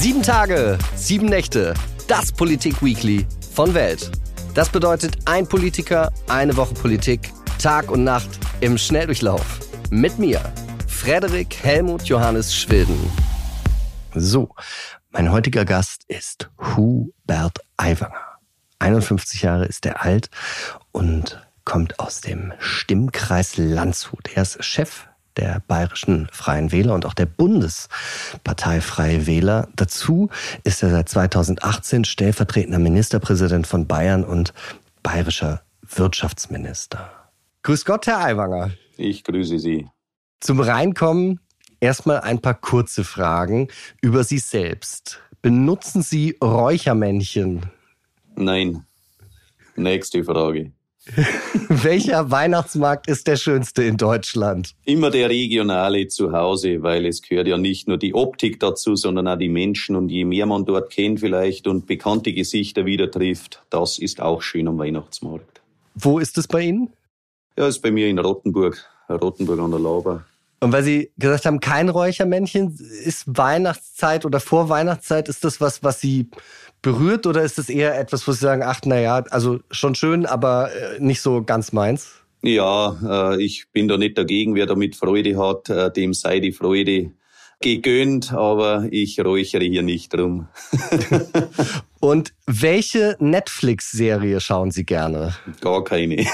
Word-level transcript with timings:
Sieben 0.00 0.22
Tage, 0.22 0.78
sieben 0.94 1.26
Nächte, 1.26 1.74
das 2.06 2.30
Politik-Weekly 2.30 3.26
von 3.52 3.74
Welt. 3.74 4.12
Das 4.54 4.68
bedeutet 4.68 5.16
ein 5.24 5.48
Politiker, 5.48 6.12
eine 6.28 6.56
Woche 6.56 6.72
Politik, 6.72 7.32
Tag 7.60 7.90
und 7.90 8.04
Nacht 8.04 8.30
im 8.60 8.78
Schnelldurchlauf. 8.78 9.58
Mit 9.90 10.20
mir, 10.20 10.40
Frederik 10.86 11.52
Helmut 11.64 12.04
Johannes 12.04 12.54
Schwilden. 12.54 12.96
So, 14.14 14.54
mein 15.10 15.32
heutiger 15.32 15.64
Gast 15.64 16.04
ist 16.06 16.48
Hubert 16.76 17.58
Aiwanger. 17.76 18.38
51 18.78 19.42
Jahre 19.42 19.64
ist 19.64 19.84
er 19.84 20.04
alt 20.04 20.30
und 20.92 21.44
kommt 21.64 21.98
aus 21.98 22.20
dem 22.20 22.52
Stimmkreis 22.60 23.56
Landshut. 23.56 24.28
Er 24.32 24.42
ist 24.42 24.64
Chef 24.64 25.08
der 25.38 25.62
Bayerischen 25.66 26.28
Freien 26.32 26.72
Wähler 26.72 26.94
und 26.94 27.06
auch 27.06 27.14
der 27.14 27.26
Bundespartei 27.26 28.80
Freie 28.80 29.26
Wähler. 29.26 29.68
Dazu 29.76 30.28
ist 30.64 30.82
er 30.82 30.90
seit 30.90 31.08
2018 31.08 32.04
stellvertretender 32.04 32.78
Ministerpräsident 32.78 33.66
von 33.66 33.86
Bayern 33.86 34.24
und 34.24 34.52
bayerischer 35.02 35.62
Wirtschaftsminister. 35.82 37.10
Grüß 37.62 37.84
Gott, 37.84 38.06
Herr 38.06 38.20
Aiwanger. 38.20 38.72
Ich 38.96 39.24
grüße 39.24 39.58
Sie. 39.58 39.88
Zum 40.40 40.60
Reinkommen 40.60 41.40
erstmal 41.80 42.20
ein 42.20 42.40
paar 42.40 42.54
kurze 42.54 43.04
Fragen 43.04 43.68
über 44.00 44.24
Sie 44.24 44.38
selbst. 44.38 45.20
Benutzen 45.40 46.02
Sie 46.02 46.36
Räuchermännchen? 46.42 47.66
Nein. 48.34 48.84
Nächste 49.76 50.24
Frage. 50.24 50.72
Welcher 51.68 52.30
Weihnachtsmarkt 52.30 53.08
ist 53.08 53.26
der 53.26 53.36
schönste 53.36 53.82
in 53.82 53.96
Deutschland? 53.96 54.74
Immer 54.84 55.10
der 55.10 55.30
regionale 55.30 56.08
zu 56.08 56.32
Hause, 56.32 56.82
weil 56.82 57.06
es 57.06 57.22
gehört 57.22 57.48
ja 57.48 57.56
nicht 57.56 57.88
nur 57.88 57.98
die 57.98 58.14
Optik 58.14 58.60
dazu, 58.60 58.96
sondern 58.96 59.28
auch 59.28 59.38
die 59.38 59.48
Menschen. 59.48 59.96
Und 59.96 60.10
je 60.10 60.24
mehr 60.24 60.46
man 60.46 60.64
dort 60.64 60.90
kennt 60.90 61.20
vielleicht 61.20 61.66
und 61.66 61.86
bekannte 61.86 62.32
Gesichter 62.32 62.86
wieder 62.86 63.10
trifft, 63.10 63.62
das 63.70 63.98
ist 63.98 64.20
auch 64.20 64.42
schön 64.42 64.68
am 64.68 64.78
Weihnachtsmarkt. 64.78 65.60
Wo 65.94 66.18
ist 66.18 66.38
es 66.38 66.46
bei 66.46 66.62
Ihnen? 66.62 66.90
Ja, 67.56 67.66
ist 67.66 67.80
bei 67.80 67.90
mir 67.90 68.08
in 68.08 68.18
Rottenburg, 68.18 68.84
Rottenburg 69.08 69.58
an 69.58 69.70
der 69.70 69.80
Lauber. 69.80 70.24
Und 70.60 70.72
weil 70.72 70.82
Sie 70.82 71.12
gesagt 71.18 71.46
haben, 71.46 71.60
kein 71.60 71.88
Räuchermännchen, 71.88 72.76
ist 73.04 73.24
Weihnachtszeit 73.26 74.24
oder 74.24 74.40
vor 74.40 74.68
Weihnachtszeit, 74.68 75.28
ist 75.28 75.44
das 75.44 75.60
was, 75.60 75.82
was 75.84 76.00
Sie 76.00 76.28
berührt 76.82 77.26
oder 77.26 77.42
ist 77.42 77.58
das 77.58 77.68
eher 77.68 77.98
etwas, 77.98 78.26
wo 78.26 78.32
Sie 78.32 78.40
sagen, 78.40 78.62
ach, 78.64 78.80
naja, 78.84 79.24
also 79.30 79.60
schon 79.70 79.94
schön, 79.94 80.26
aber 80.26 80.70
äh, 80.72 81.00
nicht 81.00 81.20
so 81.20 81.42
ganz 81.42 81.72
meins? 81.72 82.10
Ja, 82.42 83.32
äh, 83.34 83.42
ich 83.42 83.66
bin 83.72 83.88
da 83.88 83.96
nicht 83.96 84.18
dagegen. 84.18 84.54
Wer 84.54 84.66
damit 84.66 84.96
Freude 84.96 85.36
hat, 85.38 85.68
äh, 85.70 85.92
dem 85.92 86.14
sei 86.14 86.40
die 86.40 86.52
Freude 86.52 87.12
gegönnt, 87.60 88.32
aber 88.32 88.86
ich 88.90 89.18
räuchere 89.20 89.64
hier 89.64 89.82
nicht 89.82 90.14
drum. 90.14 90.46
Und 92.00 92.32
welche 92.46 93.16
Netflix-Serie 93.18 94.40
schauen 94.40 94.70
Sie 94.70 94.84
gerne? 94.84 95.34
Gar 95.60 95.82
keine. 95.82 96.14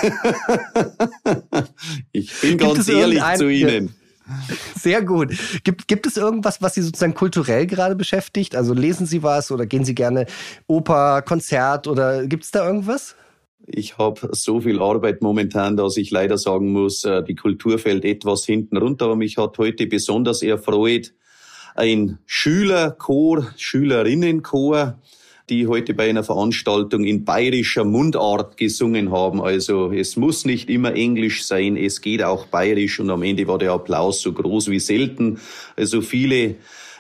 ich 2.12 2.31
bin 2.41 2.59
Gibt 2.59 2.75
ganz 2.75 2.88
ehrlich 2.88 3.22
zu 3.36 3.48
Ihnen. 3.48 3.94
Sehr 4.75 5.03
gut. 5.03 5.33
Gibt, 5.64 5.86
gibt 5.86 6.06
es 6.06 6.17
irgendwas, 6.17 6.62
was 6.62 6.75
Sie 6.75 6.83
sozusagen 6.83 7.14
kulturell 7.14 7.67
gerade 7.67 7.94
beschäftigt? 7.94 8.56
Also 8.56 8.72
lesen 8.72 9.06
Sie 9.06 9.22
was 9.22 9.50
oder 9.50 9.66
gehen 9.66 9.84
Sie 9.84 9.94
gerne 9.94 10.27
Oper, 10.66 11.22
Konzert 11.22 11.86
oder 11.86 12.27
gibt 12.27 12.44
es 12.44 12.50
da 12.50 12.66
irgendwas? 12.66 13.16
Ich 13.66 13.97
habe 13.97 14.28
so 14.33 14.61
viel 14.61 14.81
Arbeit 14.81 15.22
momentan, 15.22 15.77
dass 15.77 15.97
ich 15.97 16.11
leider 16.11 16.36
sagen 16.36 16.72
muss, 16.72 17.05
äh, 17.05 17.22
die 17.22 17.34
Kultur 17.34 17.78
fällt 17.78 18.05
etwas 18.05 18.44
hinten 18.44 18.77
runter. 18.77 19.06
Aber 19.06 19.16
mich 19.16 19.36
hat 19.36 19.56
heute 19.58 19.86
besonders 19.86 20.42
erfreut 20.42 21.14
ein 21.75 22.19
Schülerchor, 22.27 23.48
Schülerinnenchor, 23.56 24.98
die 25.50 25.67
heute 25.67 25.95
bei 25.95 26.09
einer 26.09 26.25
Veranstaltung 26.25 27.05
in 27.05 27.25
bayerischer 27.25 27.84
Mundart 27.84 28.56
gesungen 28.56 29.11
haben. 29.11 29.42
Also 29.42 29.92
es 29.92 30.16
muss 30.16 30.44
nicht 30.44 30.71
immer 30.71 30.94
Englisch 30.94 31.44
sein, 31.44 31.77
es 31.77 32.00
geht 32.00 32.22
auch 32.22 32.47
bayerisch 32.47 33.00
und 33.00 33.10
am 33.10 33.22
Ende 33.22 33.47
war 33.47 33.59
der 33.59 33.72
Applaus 33.72 34.22
so 34.22 34.33
groß 34.33 34.71
wie 34.71 34.81
selten. 34.81 35.41
Also 35.77 36.00
viele 36.00 36.56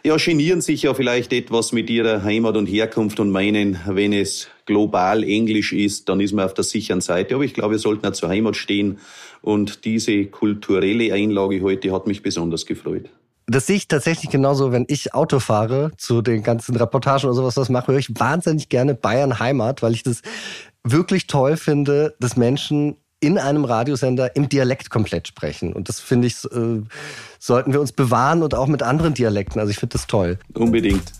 ja, 0.06 0.16
genieren 0.16 0.60
sich 0.60 0.82
ja 0.82 0.92
vielleicht 0.92 1.32
etwas 1.32 1.72
mit 1.72 1.88
ihrer 1.88 2.22
Heimat 2.22 2.58
und 2.58 2.66
Herkunft 2.66 3.20
und 3.20 3.30
meinen, 3.30 3.78
wenn 3.86 4.12
es 4.12 4.48
global 4.66 5.24
Englisch 5.24 5.72
ist, 5.72 6.10
dann 6.10 6.20
ist 6.20 6.34
man 6.34 6.44
auf 6.44 6.52
der 6.52 6.64
sicheren 6.64 7.00
Seite. 7.00 7.34
Aber 7.34 7.44
ich 7.44 7.54
glaube, 7.54 7.72
wir 7.72 7.78
sollten 7.78 8.06
auch 8.06 8.12
zur 8.12 8.28
Heimat 8.28 8.56
stehen. 8.56 8.98
Und 9.40 9.86
diese 9.86 10.26
kulturelle 10.26 11.14
Einlage 11.14 11.62
heute 11.62 11.90
hat 11.92 12.06
mich 12.06 12.22
besonders 12.22 12.66
gefreut. 12.66 13.08
Das 13.46 13.66
sehe 13.66 13.76
ich 13.76 13.88
tatsächlich 13.88 14.30
genauso, 14.30 14.72
wenn 14.72 14.86
ich 14.88 15.12
Auto 15.14 15.38
fahre 15.38 15.90
zu 15.98 16.22
den 16.22 16.42
ganzen 16.42 16.76
Reportagen 16.76 17.26
oder 17.26 17.34
sowas, 17.34 17.56
was 17.56 17.68
mache, 17.68 17.92
höre 17.92 17.98
ich 17.98 18.18
wahnsinnig 18.18 18.68
gerne 18.68 18.94
Bayern 18.94 19.38
Heimat, 19.38 19.82
weil 19.82 19.92
ich 19.92 20.02
das 20.02 20.22
wirklich 20.82 21.26
toll 21.26 21.56
finde, 21.56 22.14
dass 22.20 22.36
Menschen 22.36 22.96
in 23.20 23.38
einem 23.38 23.64
Radiosender 23.64 24.36
im 24.36 24.48
Dialekt 24.48 24.90
komplett 24.90 25.28
sprechen. 25.28 25.72
Und 25.72 25.88
das 25.88 25.98
finde 26.00 26.26
ich, 26.26 26.44
äh, 26.44 26.82
sollten 27.38 27.72
wir 27.72 27.80
uns 27.80 27.92
bewahren 27.92 28.42
und 28.42 28.54
auch 28.54 28.66
mit 28.66 28.82
anderen 28.82 29.14
Dialekten. 29.14 29.60
Also 29.60 29.70
ich 29.70 29.78
finde 29.78 29.94
das 29.94 30.06
toll. 30.06 30.38
Unbedingt. 30.52 31.12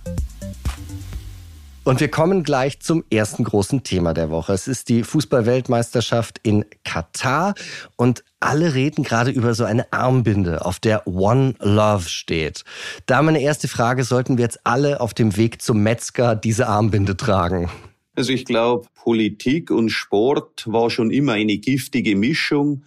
Und 1.87 2.01
wir 2.01 2.09
kommen 2.09 2.45
gleich 2.45 2.81
zum 2.81 3.05
ersten 3.11 3.45
großen 3.45 3.83
Thema 3.83 4.15
der 4.15 4.31
Woche. 4.31 4.55
Es 4.55 4.69
ist 4.69 4.89
die 4.89 5.03
Fußballweltmeisterschaft 5.03 6.41
in 6.43 6.65
Katar 6.83 7.55
und 7.97 8.25
alle 8.41 8.73
reden 8.73 9.05
gerade 9.05 9.31
über 9.31 9.53
so 9.53 9.65
eine 9.65 9.93
Armbinde, 9.93 10.65
auf 10.65 10.81
der 10.81 11.07
One 11.07 11.55
Love 11.61 12.09
steht. 12.09 12.65
Da 13.05 13.21
meine 13.21 13.43
erste 13.43 13.69
Frage, 13.69 14.05
sollten 14.05 14.39
wir 14.39 14.45
jetzt 14.45 14.61
alle 14.65 15.03
auf 15.03 15.13
dem 15.13 15.37
Weg 15.37 15.61
zum 15.61 15.83
Metzger 15.83 16.35
diese 16.35 16.69
Armbinde 16.69 17.19
tragen? 17.19 17.71
Also 18.17 18.33
ich 18.33 18.47
glaube, 18.47 18.89
Politik 18.95 19.71
und 19.71 19.91
Sport 19.91 20.65
war 20.67 20.89
schon 20.89 21.11
immer 21.11 21.33
eine 21.33 21.59
giftige 21.59 22.17
Mischung. 22.17 22.85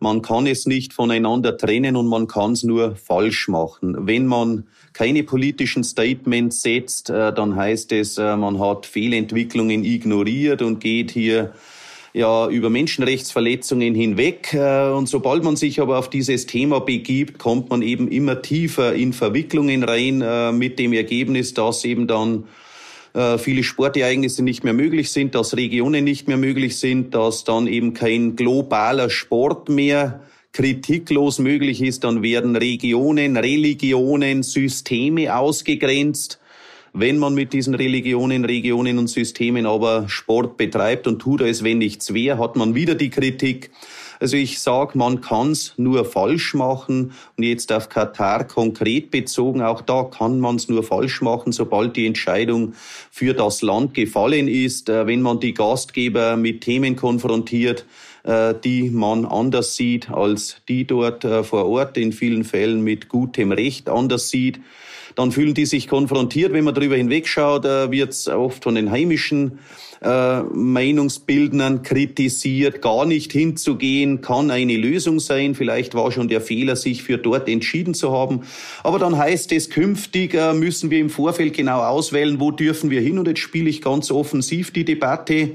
Man 0.00 0.20
kann 0.20 0.48
es 0.48 0.66
nicht 0.66 0.94
voneinander 0.94 1.56
trennen 1.56 1.94
und 1.94 2.08
man 2.08 2.26
kann 2.26 2.52
es 2.52 2.64
nur 2.64 2.96
falsch 2.96 3.46
machen. 3.46 4.08
Wenn 4.08 4.26
man 4.26 4.66
keine 4.92 5.22
politischen 5.22 5.84
Statements 5.84 6.62
setzt, 6.62 7.10
äh, 7.10 7.32
dann 7.32 7.56
heißt 7.56 7.92
es, 7.92 8.18
äh, 8.18 8.36
man 8.36 8.60
hat 8.60 8.86
Fehlentwicklungen 8.86 9.84
ignoriert 9.84 10.62
und 10.62 10.80
geht 10.80 11.10
hier 11.10 11.52
ja 12.12 12.48
über 12.48 12.68
Menschenrechtsverletzungen 12.68 13.94
hinweg. 13.94 14.52
Äh, 14.52 14.90
und 14.90 15.08
sobald 15.08 15.44
man 15.44 15.56
sich 15.56 15.80
aber 15.80 15.98
auf 15.98 16.10
dieses 16.10 16.46
Thema 16.46 16.80
begibt, 16.80 17.38
kommt 17.38 17.70
man 17.70 17.80
eben 17.82 18.08
immer 18.08 18.42
tiefer 18.42 18.94
in 18.94 19.12
Verwicklungen 19.12 19.82
rein 19.82 20.58
mit 20.58 20.78
dem 20.78 20.92
Ergebnis, 20.92 21.54
dass 21.54 21.84
eben 21.84 22.06
dann 22.06 22.44
viele 23.36 23.62
Sportereignisse 23.62 24.42
nicht 24.42 24.64
mehr 24.64 24.72
möglich 24.72 25.12
sind, 25.12 25.34
dass 25.34 25.54
Regionen 25.54 26.02
nicht 26.02 26.28
mehr 26.28 26.38
möglich 26.38 26.78
sind, 26.78 27.14
dass 27.14 27.44
dann 27.44 27.66
eben 27.66 27.92
kein 27.92 28.36
globaler 28.36 29.10
Sport 29.10 29.68
mehr 29.68 30.22
kritiklos 30.52 31.38
möglich 31.38 31.80
ist, 31.82 32.04
dann 32.04 32.22
werden 32.22 32.56
Regionen, 32.56 33.36
Religionen, 33.36 34.42
Systeme 34.42 35.34
ausgegrenzt. 35.34 36.38
Wenn 36.94 37.16
man 37.16 37.34
mit 37.34 37.54
diesen 37.54 37.74
Religionen, 37.74 38.44
Regionen 38.44 38.98
und 38.98 39.08
Systemen 39.08 39.64
aber 39.64 40.10
Sport 40.10 40.58
betreibt 40.58 41.06
und 41.06 41.20
tut 41.20 41.40
als 41.40 41.64
wenn 41.64 41.78
nichts 41.78 42.12
wäre, 42.12 42.38
hat 42.38 42.54
man 42.54 42.74
wieder 42.74 42.94
die 42.94 43.08
Kritik. 43.08 43.70
Also 44.20 44.36
ich 44.36 44.60
sage, 44.60 44.96
man 44.96 45.22
kann 45.22 45.50
es 45.50 45.72
nur 45.78 46.04
falsch 46.04 46.52
machen. 46.54 47.12
Und 47.36 47.44
jetzt 47.44 47.72
auf 47.72 47.88
Katar 47.88 48.46
konkret 48.46 49.10
bezogen, 49.10 49.62
auch 49.62 49.80
da 49.80 50.04
kann 50.04 50.38
man 50.38 50.56
es 50.56 50.68
nur 50.68 50.84
falsch 50.84 51.22
machen, 51.22 51.50
sobald 51.50 51.96
die 51.96 52.06
Entscheidung 52.06 52.74
für 53.10 53.32
das 53.32 53.62
Land 53.62 53.94
gefallen 53.94 54.46
ist. 54.46 54.88
Äh, 54.88 55.06
wenn 55.06 55.22
man 55.22 55.40
die 55.40 55.54
Gastgeber 55.54 56.36
mit 56.36 56.60
Themen 56.60 56.94
konfrontiert, 56.94 57.84
die 58.24 58.90
man 58.90 59.24
anders 59.24 59.74
sieht 59.74 60.10
als 60.10 60.56
die 60.68 60.86
dort 60.86 61.24
äh, 61.24 61.42
vor 61.42 61.66
Ort, 61.66 61.96
in 61.96 62.12
vielen 62.12 62.44
Fällen 62.44 62.82
mit 62.82 63.08
gutem 63.08 63.52
Recht 63.52 63.88
anders 63.88 64.28
sieht 64.28 64.60
dann 65.14 65.30
fühlen 65.30 65.52
die 65.52 65.66
sich 65.66 65.88
konfrontiert. 65.88 66.54
Wenn 66.54 66.64
man 66.64 66.74
darüber 66.74 66.96
hinwegschaut, 66.96 67.64
wird 67.64 68.12
es 68.12 68.28
oft 68.28 68.64
von 68.64 68.74
den 68.74 68.90
heimischen 68.90 69.58
äh, 70.02 70.42
Meinungsbildnern 70.42 71.82
kritisiert. 71.82 72.82
Gar 72.82 73.06
nicht 73.06 73.32
hinzugehen 73.32 74.20
kann 74.20 74.50
eine 74.50 74.76
Lösung 74.76 75.20
sein. 75.20 75.54
Vielleicht 75.54 75.94
war 75.94 76.10
schon 76.10 76.28
der 76.28 76.40
Fehler, 76.40 76.76
sich 76.76 77.02
für 77.02 77.18
dort 77.18 77.48
entschieden 77.48 77.94
zu 77.94 78.12
haben. 78.12 78.42
Aber 78.82 78.98
dann 78.98 79.16
heißt 79.16 79.52
es, 79.52 79.70
künftig 79.70 80.34
äh, 80.34 80.54
müssen 80.54 80.90
wir 80.90 80.98
im 80.98 81.10
Vorfeld 81.10 81.54
genau 81.54 81.82
auswählen, 81.82 82.40
wo 82.40 82.50
dürfen 82.50 82.90
wir 82.90 83.00
hin. 83.00 83.18
Und 83.18 83.28
jetzt 83.28 83.40
spiele 83.40 83.70
ich 83.70 83.80
ganz 83.80 84.10
offensiv 84.10 84.72
die 84.72 84.84
Debatte 84.84 85.34
äh, 85.34 85.50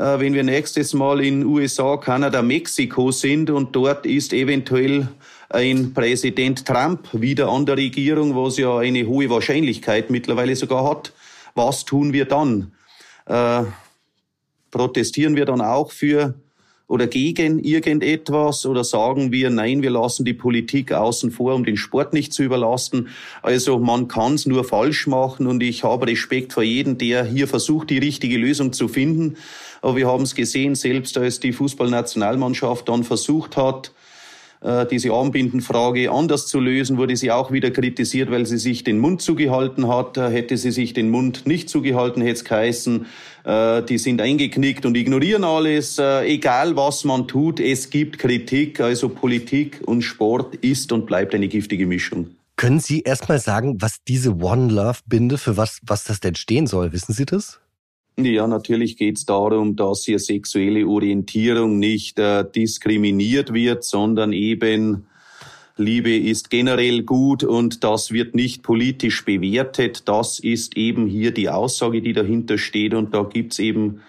wenn 0.00 0.32
wir 0.32 0.44
nächstes 0.44 0.94
Mal 0.94 1.20
in 1.20 1.44
USA, 1.44 1.98
Kanada, 1.98 2.40
Mexiko 2.40 3.12
sind 3.12 3.50
und 3.50 3.76
dort 3.76 4.06
ist 4.06 4.32
eventuell 4.32 5.08
ein 5.50 5.92
Präsident 5.92 6.64
Trump 6.64 7.08
wieder 7.12 7.50
an 7.50 7.66
der 7.66 7.76
Regierung, 7.76 8.34
was 8.34 8.56
ja 8.56 8.78
eine 8.78 9.06
hohe 9.06 9.28
Wahrscheinlichkeit 9.28 10.08
mittlerweile 10.08 10.56
sogar 10.56 10.88
hat. 10.88 11.12
Was 11.54 11.84
tun 11.84 12.14
wir 12.14 12.24
dann? 12.24 12.72
Äh, 13.26 13.64
protestieren 14.70 15.36
wir 15.36 15.44
dann 15.44 15.60
auch 15.60 15.92
für 15.92 16.34
oder 16.90 17.06
gegen 17.06 17.60
irgendetwas 17.60 18.66
oder 18.66 18.82
sagen 18.82 19.30
wir, 19.30 19.48
nein, 19.50 19.80
wir 19.82 19.90
lassen 19.90 20.24
die 20.24 20.34
Politik 20.34 20.92
außen 20.92 21.30
vor, 21.30 21.54
um 21.54 21.64
den 21.64 21.76
Sport 21.76 22.12
nicht 22.12 22.32
zu 22.32 22.42
überlasten. 22.42 23.10
Also 23.42 23.78
man 23.78 24.08
kann 24.08 24.34
es 24.34 24.44
nur 24.44 24.64
falsch 24.64 25.06
machen 25.06 25.46
und 25.46 25.62
ich 25.62 25.84
habe 25.84 26.08
Respekt 26.08 26.52
vor 26.52 26.64
jedem, 26.64 26.98
der 26.98 27.24
hier 27.24 27.46
versucht, 27.46 27.90
die 27.90 27.98
richtige 27.98 28.38
Lösung 28.38 28.72
zu 28.72 28.88
finden. 28.88 29.36
Aber 29.82 29.96
wir 29.96 30.06
haben 30.06 30.22
es 30.22 30.34
gesehen, 30.34 30.74
selbst 30.74 31.16
als 31.16 31.40
die 31.40 31.52
Fußballnationalmannschaft 31.52 32.88
dann 32.88 33.04
versucht 33.04 33.56
hat, 33.56 33.92
äh, 34.62 34.84
diese 34.86 35.12
Armbindenfrage 35.12 36.10
anders 36.10 36.46
zu 36.46 36.60
lösen, 36.60 36.98
wurde 36.98 37.16
sie 37.16 37.30
auch 37.30 37.50
wieder 37.50 37.70
kritisiert, 37.70 38.30
weil 38.30 38.44
sie 38.44 38.58
sich 38.58 38.84
den 38.84 38.98
Mund 38.98 39.22
zugehalten 39.22 39.88
hat. 39.88 40.18
Äh, 40.18 40.28
hätte 40.30 40.58
sie 40.58 40.70
sich 40.70 40.92
den 40.92 41.08
Mund 41.08 41.46
nicht 41.46 41.70
zugehalten, 41.70 42.20
hätte 42.20 42.34
es 42.34 42.44
geheißen, 42.44 43.06
äh, 43.44 43.82
die 43.82 43.96
sind 43.96 44.20
eingeknickt 44.20 44.84
und 44.84 44.96
ignorieren 44.96 45.44
alles. 45.44 45.98
Egal 45.98 46.76
was 46.76 47.04
man 47.04 47.26
tut, 47.26 47.58
es 47.58 47.88
gibt 47.88 48.18
Kritik. 48.18 48.80
Also 48.80 49.08
Politik 49.08 49.80
und 49.86 50.02
Sport 50.02 50.56
ist 50.56 50.92
und 50.92 51.06
bleibt 51.06 51.34
eine 51.34 51.48
giftige 51.48 51.86
Mischung. 51.86 52.36
Können 52.56 52.80
Sie 52.80 53.00
erstmal 53.00 53.38
sagen, 53.38 53.80
was 53.80 53.96
diese 54.06 54.36
One 54.36 54.70
Love 54.70 54.98
Binde, 55.06 55.38
für 55.38 55.56
was, 55.56 55.80
was 55.82 56.04
das 56.04 56.20
denn 56.20 56.34
stehen 56.34 56.66
soll? 56.66 56.92
Wissen 56.92 57.14
Sie 57.14 57.24
das? 57.24 57.60
Ja, 58.24 58.46
natürlich 58.46 58.96
geht 58.96 59.16
es 59.16 59.26
darum, 59.26 59.76
dass 59.76 60.04
hier 60.04 60.18
sexuelle 60.18 60.86
Orientierung 60.86 61.78
nicht 61.78 62.18
äh, 62.18 62.44
diskriminiert 62.44 63.52
wird, 63.52 63.84
sondern 63.84 64.32
eben 64.32 65.06
Liebe 65.76 66.14
ist 66.14 66.50
generell 66.50 67.02
gut 67.02 67.42
und 67.42 67.82
das 67.84 68.12
wird 68.12 68.34
nicht 68.34 68.62
politisch 68.62 69.24
bewertet. 69.24 70.08
Das 70.08 70.38
ist 70.38 70.76
eben 70.76 71.06
hier 71.06 71.32
die 71.32 71.48
Aussage, 71.48 72.02
die 72.02 72.12
dahinter 72.12 72.58
steht. 72.58 72.92
Und 72.92 73.14
da 73.14 73.22
gibt's 73.22 73.58
eben 73.58 74.02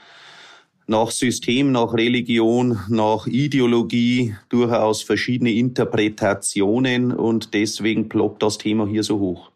nach 0.86 1.12
System, 1.12 1.72
nach 1.72 1.94
Religion, 1.94 2.80
nach 2.90 3.26
Ideologie 3.26 4.36
durchaus 4.50 5.02
verschiedene 5.02 5.54
Interpretationen 5.54 7.14
und 7.14 7.54
deswegen 7.54 8.10
ploppt 8.10 8.44
das 8.44 8.58
Thema 8.58 8.86
hier 8.86 9.04
so 9.04 9.20
hoch. 9.20 9.52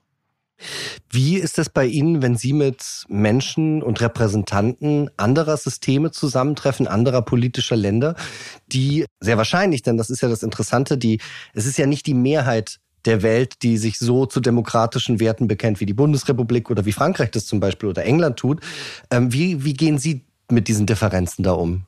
Wie 1.10 1.38
ist 1.38 1.60
es 1.60 1.70
bei 1.70 1.86
Ihnen, 1.86 2.22
wenn 2.22 2.36
Sie 2.36 2.54
mit 2.54 3.06
Menschen 3.08 3.84
und 3.84 4.02
Repräsentanten 4.02 5.10
anderer 5.18 5.58
Systeme 5.58 6.12
zusammentreffen, 6.12 6.88
anderer 6.88 7.22
politischer 7.22 7.76
Länder, 7.76 8.16
die 8.68 9.06
sehr 9.20 9.38
wahrscheinlich, 9.38 9.82
denn 9.82 9.98
das 9.98 10.10
ist 10.10 10.22
ja 10.22 10.30
das 10.30 10.44
Interessante, 10.44 10.98
die, 10.98 11.20
es 11.54 11.66
ist 11.66 11.78
ja 11.78 11.86
nicht 11.86 12.06
die 12.06 12.14
Mehrheit 12.14 12.80
der 13.06 13.22
Welt, 13.22 13.62
die 13.62 13.78
sich 13.78 14.00
so 14.00 14.26
zu 14.26 14.40
demokratischen 14.40 15.20
Werten 15.20 15.48
bekennt, 15.48 15.80
wie 15.80 15.86
die 15.86 15.94
Bundesrepublik 15.94 16.70
oder 16.70 16.86
wie 16.86 16.92
Frankreich 16.92 17.32
das 17.32 17.46
zum 17.46 17.60
Beispiel 17.60 17.90
oder 17.90 18.04
England 18.04 18.38
tut. 18.38 18.62
Ähm, 19.12 19.32
wie, 19.32 19.64
wie 19.64 19.74
gehen 19.74 19.98
Sie 19.98 20.22
mit 20.50 20.68
diesen 20.68 20.86
Differenzen 20.86 21.44
da 21.44 21.52
um? 21.52 21.86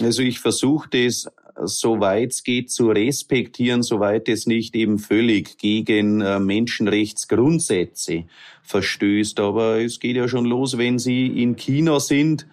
Also 0.00 0.22
ich 0.22 0.40
versuche 0.40 0.88
das 0.90 1.28
soweit 1.64 2.32
es 2.32 2.44
geht, 2.44 2.70
zu 2.70 2.88
respektieren, 2.88 3.82
soweit 3.82 4.28
es 4.28 4.46
nicht 4.46 4.74
eben 4.74 4.98
völlig 4.98 5.58
gegen 5.58 6.20
äh, 6.20 6.38
Menschenrechtsgrundsätze 6.38 8.24
verstößt. 8.62 9.40
Aber 9.40 9.80
es 9.80 10.00
geht 10.00 10.16
ja 10.16 10.28
schon 10.28 10.44
los, 10.44 10.78
wenn 10.78 10.98
Sie 10.98 11.26
in 11.26 11.56
China 11.56 12.00
sind 12.00 12.46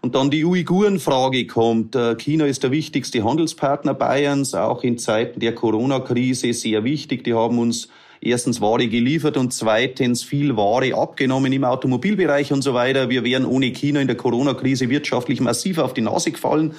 und 0.00 0.14
dann 0.14 0.30
die 0.30 0.44
Uigurenfrage 0.44 1.46
kommt. 1.46 1.96
Äh, 1.96 2.14
China 2.16 2.46
ist 2.46 2.62
der 2.62 2.70
wichtigste 2.70 3.24
Handelspartner 3.24 3.94
Bayerns, 3.94 4.54
auch 4.54 4.82
in 4.82 4.98
Zeiten 4.98 5.40
der 5.40 5.54
Corona-Krise 5.54 6.52
sehr 6.52 6.84
wichtig. 6.84 7.24
Die 7.24 7.34
haben 7.34 7.58
uns 7.58 7.88
erstens 8.20 8.60
Ware 8.60 8.86
geliefert 8.86 9.36
und 9.36 9.52
zweitens 9.52 10.22
viel 10.22 10.56
Ware 10.56 10.94
abgenommen 10.94 11.52
im 11.52 11.64
Automobilbereich 11.64 12.52
und 12.52 12.62
so 12.62 12.74
weiter. 12.74 13.08
Wir 13.10 13.24
wären 13.24 13.44
ohne 13.44 13.70
China 13.72 14.00
in 14.00 14.06
der 14.06 14.16
Corona-Krise 14.16 14.88
wirtschaftlich 14.88 15.40
massiv 15.40 15.78
auf 15.78 15.94
die 15.94 16.00
Nase 16.00 16.32
gefallen. 16.32 16.74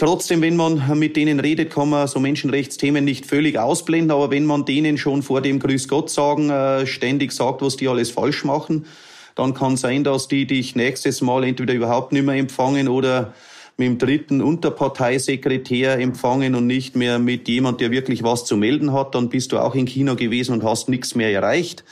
Trotzdem, 0.00 0.40
wenn 0.40 0.56
man 0.56 0.98
mit 0.98 1.14
denen 1.14 1.40
redet, 1.40 1.70
kann 1.70 1.90
man 1.90 2.08
so 2.08 2.20
Menschenrechtsthemen 2.20 3.04
nicht 3.04 3.26
völlig 3.26 3.58
ausblenden. 3.58 4.12
Aber 4.12 4.30
wenn 4.30 4.46
man 4.46 4.64
denen 4.64 4.96
schon 4.96 5.22
vor 5.22 5.42
dem 5.42 5.58
Grüß 5.58 5.88
Gott 5.88 6.08
sagen 6.08 6.48
äh, 6.48 6.86
ständig 6.86 7.32
sagt, 7.32 7.60
was 7.60 7.76
die 7.76 7.86
alles 7.86 8.10
falsch 8.10 8.42
machen, 8.44 8.86
dann 9.34 9.52
kann 9.52 9.76
sein, 9.76 10.02
dass 10.02 10.26
die 10.26 10.46
dich 10.46 10.74
nächstes 10.74 11.20
Mal 11.20 11.44
entweder 11.44 11.74
überhaupt 11.74 12.12
nicht 12.12 12.24
mehr 12.24 12.36
empfangen 12.36 12.88
oder 12.88 13.34
mit 13.76 13.88
dem 13.88 13.98
dritten 13.98 14.40
Unterparteisekretär 14.40 15.98
empfangen 15.98 16.54
und 16.54 16.66
nicht 16.66 16.96
mehr 16.96 17.18
mit 17.18 17.46
jemand, 17.46 17.82
der 17.82 17.90
wirklich 17.90 18.22
was 18.22 18.46
zu 18.46 18.56
melden 18.56 18.94
hat. 18.94 19.14
Dann 19.14 19.28
bist 19.28 19.52
du 19.52 19.58
auch 19.58 19.74
in 19.74 19.84
China 19.84 20.14
gewesen 20.14 20.54
und 20.54 20.64
hast 20.64 20.88
nichts 20.88 21.14
mehr 21.14 21.30
erreicht 21.30 21.84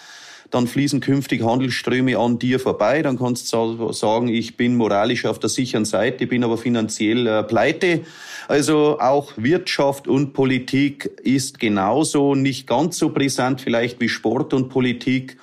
dann 0.50 0.66
fließen 0.66 1.00
künftig 1.00 1.42
Handelsströme 1.42 2.18
an 2.18 2.38
dir 2.38 2.58
vorbei. 2.58 3.02
Dann 3.02 3.18
kannst 3.18 3.52
du 3.52 3.92
sagen, 3.92 4.28
ich 4.28 4.56
bin 4.56 4.76
moralisch 4.76 5.26
auf 5.26 5.38
der 5.38 5.50
sicheren 5.50 5.84
Seite, 5.84 6.26
bin 6.26 6.44
aber 6.44 6.56
finanziell 6.56 7.26
äh, 7.26 7.42
pleite. 7.42 8.02
Also 8.48 8.98
auch 8.98 9.32
Wirtschaft 9.36 10.08
und 10.08 10.32
Politik 10.32 11.10
ist 11.22 11.60
genauso 11.60 12.34
nicht 12.34 12.66
ganz 12.66 12.98
so 12.98 13.10
brisant 13.10 13.60
vielleicht 13.60 14.00
wie 14.00 14.08
Sport 14.08 14.54
und 14.54 14.70
Politik. 14.70 15.36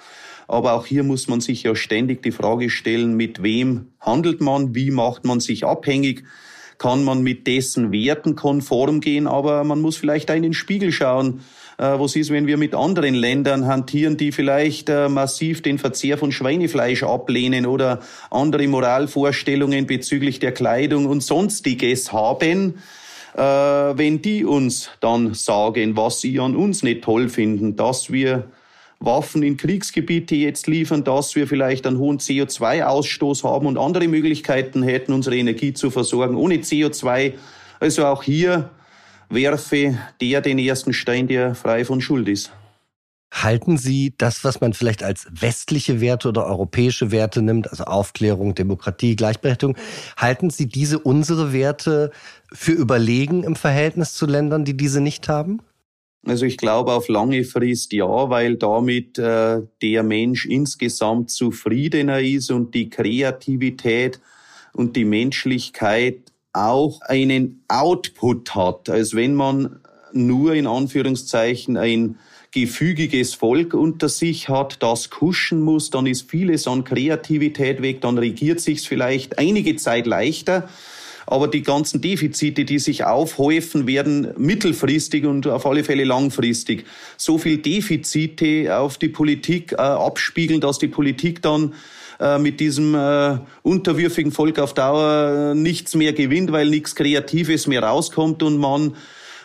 Aber 0.47 0.73
auch 0.73 0.85
hier 0.85 1.03
muss 1.03 1.27
man 1.27 1.41
sich 1.41 1.63
ja 1.63 1.75
ständig 1.75 2.23
die 2.23 2.31
Frage 2.31 2.69
stellen, 2.69 3.15
mit 3.15 3.43
wem 3.43 3.87
handelt 3.99 4.41
man, 4.41 4.75
wie 4.75 4.91
macht 4.91 5.25
man 5.25 5.39
sich 5.39 5.65
abhängig 5.65 6.23
kann 6.77 7.03
man 7.03 7.21
mit 7.21 7.47
dessen 7.47 7.91
Werten 7.91 8.35
konform 8.35 8.99
gehen, 8.99 9.27
aber 9.27 9.63
man 9.63 9.81
muss 9.81 9.97
vielleicht 9.97 10.29
in 10.29 10.43
den 10.43 10.53
Spiegel 10.53 10.91
schauen. 10.91 11.41
Äh, 11.77 11.99
was 11.99 12.15
ist, 12.15 12.31
wenn 12.31 12.47
wir 12.47 12.57
mit 12.57 12.73
anderen 12.73 13.15
Ländern 13.15 13.67
hantieren, 13.67 14.17
die 14.17 14.31
vielleicht 14.31 14.89
äh, 14.89 15.09
massiv 15.09 15.61
den 15.61 15.77
Verzehr 15.77 16.17
von 16.17 16.31
Schweinefleisch 16.31 17.03
ablehnen 17.03 17.65
oder 17.65 17.99
andere 18.31 18.67
Moralvorstellungen 18.67 19.85
bezüglich 19.85 20.39
der 20.39 20.53
Kleidung 20.53 21.05
und 21.05 21.21
sonstiges 21.21 22.13
haben? 22.13 22.75
Äh, 23.35 23.41
wenn 23.41 24.21
die 24.21 24.45
uns 24.45 24.89
dann 25.01 25.33
sagen, 25.33 25.97
was 25.97 26.21
sie 26.21 26.39
an 26.39 26.55
uns 26.55 26.83
nicht 26.83 27.03
toll 27.03 27.27
finden, 27.27 27.75
dass 27.75 28.11
wir 28.11 28.45
Waffen 28.99 29.43
in 29.43 29.57
Kriegsgebiete 29.57 30.35
jetzt 30.35 30.67
liefern, 30.67 31.03
dass 31.03 31.35
wir 31.35 31.47
vielleicht 31.47 31.85
einen 31.85 31.97
hohen 31.97 32.19
CO2-Ausstoß 32.19 33.43
haben 33.43 33.67
und 33.67 33.77
andere 33.77 34.07
Möglichkeiten 34.07 34.83
hätten, 34.83 35.11
unsere 35.11 35.35
Energie 35.35 35.73
zu 35.73 35.91
versorgen 35.91 36.35
ohne 36.35 36.55
CO2. 36.55 37.33
Also 37.81 38.05
auch 38.05 38.23
hier 38.23 38.69
werfe 39.29 39.97
der 40.21 40.41
den 40.41 40.59
ersten 40.59 40.93
Stein, 40.93 41.27
der 41.27 41.55
frei 41.55 41.85
von 41.85 42.01
Schuld 42.01 42.27
ist. 42.27 42.51
Halten 43.33 43.77
Sie 43.77 44.13
das, 44.17 44.45
was 44.45 44.61
man 44.61 44.73
vielleicht 44.73 45.03
als 45.03 45.27
westliche 45.29 45.99
Werte 45.99 46.29
oder 46.29 46.45
europäische 46.45 47.11
Werte 47.11 47.41
nimmt, 47.41 47.69
also 47.69 47.83
Aufklärung, 47.83 48.55
Demokratie, 48.55 49.17
Gleichberechtigung, 49.17 49.75
halten 50.15 50.49
Sie 50.49 50.67
diese 50.67 50.99
unsere 50.99 51.51
Werte 51.51 52.11
für 52.53 52.71
überlegen 52.71 53.43
im 53.43 53.57
Verhältnis 53.57 54.13
zu 54.13 54.25
Ländern, 54.25 54.63
die 54.63 54.77
diese 54.77 55.01
nicht 55.01 55.27
haben? 55.27 55.59
Also 56.25 56.45
ich 56.45 56.57
glaube 56.57 56.93
auf 56.93 57.07
lange 57.07 57.43
Frist 57.43 57.93
ja, 57.93 58.07
weil 58.07 58.55
damit 58.55 59.19
äh, 59.19 59.61
der 59.81 60.03
Mensch 60.03 60.45
insgesamt 60.45 61.29
zufriedener 61.29 62.19
ist 62.19 62.51
und 62.51 62.73
die 62.73 62.89
Kreativität 62.89 64.21
und 64.73 64.95
die 64.95 65.05
Menschlichkeit 65.05 66.31
auch 66.55 67.01
einen 67.01 67.63
Output 67.67 68.55
hat, 68.55 68.89
als 68.89 69.13
wenn 69.13 69.35
man 69.35 69.79
nur 70.13 70.53
in 70.53 70.67
Anführungszeichen 70.67 71.77
ein 71.77 72.17
gefügiges 72.51 73.33
Volk 73.33 73.73
unter 73.73 74.07
sich 74.07 74.47
hat, 74.47 74.81
das 74.81 75.09
kuschen 75.09 75.59
muss, 75.61 75.89
dann 75.89 76.05
ist 76.07 76.29
vieles 76.29 76.67
an 76.67 76.85
Kreativität 76.85 77.81
weg, 77.81 77.99
dann 77.99 78.17
regiert 78.17 78.61
sich's 78.61 78.85
vielleicht 78.85 79.37
einige 79.37 79.75
Zeit 79.75 80.07
leichter. 80.07 80.69
Aber 81.27 81.47
die 81.47 81.63
ganzen 81.63 82.01
Defizite, 82.01 82.65
die 82.65 82.79
sich 82.79 83.03
aufhäufen, 83.03 83.87
werden 83.87 84.29
mittelfristig 84.37 85.25
und 85.25 85.47
auf 85.47 85.65
alle 85.65 85.83
Fälle 85.83 86.03
langfristig 86.03 86.85
so 87.17 87.37
viel 87.37 87.57
Defizite 87.57 88.77
auf 88.77 88.97
die 88.97 89.09
Politik 89.09 89.73
äh, 89.73 89.77
abspiegeln, 89.77 90.61
dass 90.61 90.77
die 90.77 90.87
Politik 90.87 91.41
dann 91.41 91.73
äh, 92.19 92.37
mit 92.39 92.59
diesem 92.59 92.95
äh, 92.95 93.37
unterwürfigen 93.63 94.31
Volk 94.31 94.59
auf 94.59 94.73
Dauer 94.73 95.51
äh, 95.51 95.55
nichts 95.55 95.95
mehr 95.95 96.13
gewinnt, 96.13 96.51
weil 96.51 96.69
nichts 96.69 96.95
Kreatives 96.95 97.67
mehr 97.67 97.83
rauskommt 97.83 98.43
und 98.43 98.57
man 98.57 98.95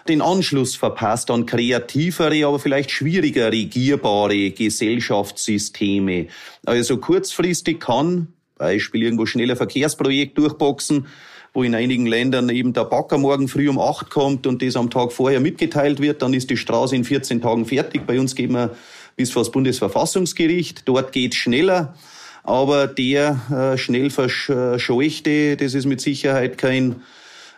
den 0.08 0.22
Anschluss 0.22 0.76
verpasst 0.76 1.30
an 1.30 1.46
kreativere, 1.46 2.46
aber 2.46 2.58
vielleicht 2.58 2.90
schwieriger 2.90 3.52
regierbare 3.52 4.50
Gesellschaftssysteme. 4.50 6.26
Also 6.64 6.98
kurzfristig 6.98 7.80
kann, 7.80 8.28
Beispiel 8.56 9.02
irgendwo 9.02 9.26
schneller 9.26 9.56
Verkehrsprojekt 9.56 10.38
durchboxen, 10.38 11.06
wo 11.52 11.62
in 11.62 11.74
einigen 11.74 12.06
Ländern 12.06 12.48
eben 12.48 12.72
der 12.72 12.84
Backer 12.84 13.18
morgen 13.18 13.48
früh 13.48 13.68
um 13.68 13.78
acht 13.80 14.10
kommt 14.10 14.46
und 14.46 14.62
das 14.62 14.76
am 14.76 14.90
Tag 14.90 15.12
vorher 15.12 15.40
mitgeteilt 15.40 16.00
wird, 16.00 16.22
dann 16.22 16.34
ist 16.34 16.50
die 16.50 16.56
Straße 16.56 16.94
in 16.94 17.04
14 17.04 17.40
Tagen 17.40 17.66
fertig. 17.66 18.06
Bei 18.06 18.20
uns 18.20 18.36
gehen 18.36 18.52
wir 18.52 18.76
bis 19.16 19.32
vor 19.32 19.42
das 19.42 19.50
Bundesverfassungsgericht. 19.50 20.82
Dort 20.86 21.12
geht's 21.12 21.36
schneller. 21.36 21.94
Aber 22.42 22.86
der 22.86 23.74
äh, 23.74 23.78
schnell 23.78 24.10
verscheuchte, 24.10 25.56
das 25.56 25.74
ist 25.74 25.86
mit 25.86 26.00
Sicherheit 26.00 26.58
kein 26.58 27.02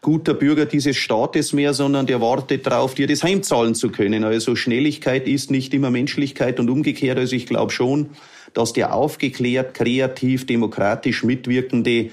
guter 0.03 0.35
Bürger 0.35 0.67
dieses 0.67 0.97
Staates 0.97 1.53
mehr, 1.53 1.75
sondern 1.75 2.07
der 2.07 2.21
wartet 2.21 2.67
darauf, 2.67 2.95
dir 2.95 3.07
das 3.07 3.23
heimzahlen 3.23 3.77
zu 3.77 3.91
können. 3.91 4.25
Also 4.25 4.57
Schnelligkeit 4.57 5.29
ist 5.29 5.51
nicht 5.51 5.73
immer 5.73 5.91
Menschlichkeit 5.91 6.59
und 6.59 6.69
umgekehrt. 6.69 7.19
Also 7.19 7.37
ich 7.37 7.47
glaube 7.47 7.73
schon, 7.73 8.11
dass 8.53 8.73
der 8.73 8.95
aufgeklärt, 8.95 9.75
kreativ, 9.75 10.45
demokratisch 10.45 11.23
mitwirkende 11.23 12.11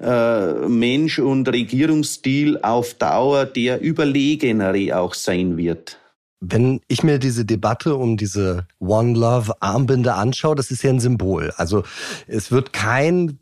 äh, 0.00 0.52
Mensch 0.68 1.20
und 1.20 1.48
Regierungsstil 1.48 2.58
auf 2.62 2.94
Dauer 2.94 3.46
der 3.46 3.80
überlegenere 3.80 4.98
auch 4.98 5.14
sein 5.14 5.56
wird. 5.56 5.98
Wenn 6.40 6.80
ich 6.86 7.02
mir 7.02 7.18
diese 7.18 7.44
Debatte 7.44 7.96
um 7.96 8.16
diese 8.16 8.66
One 8.78 9.18
Love 9.18 9.60
Armbinde 9.60 10.14
anschaue, 10.14 10.54
das 10.54 10.70
ist 10.70 10.82
ja 10.82 10.90
ein 10.90 11.00
Symbol. 11.00 11.52
Also 11.56 11.82
es 12.26 12.50
wird 12.52 12.72
kein 12.72 13.38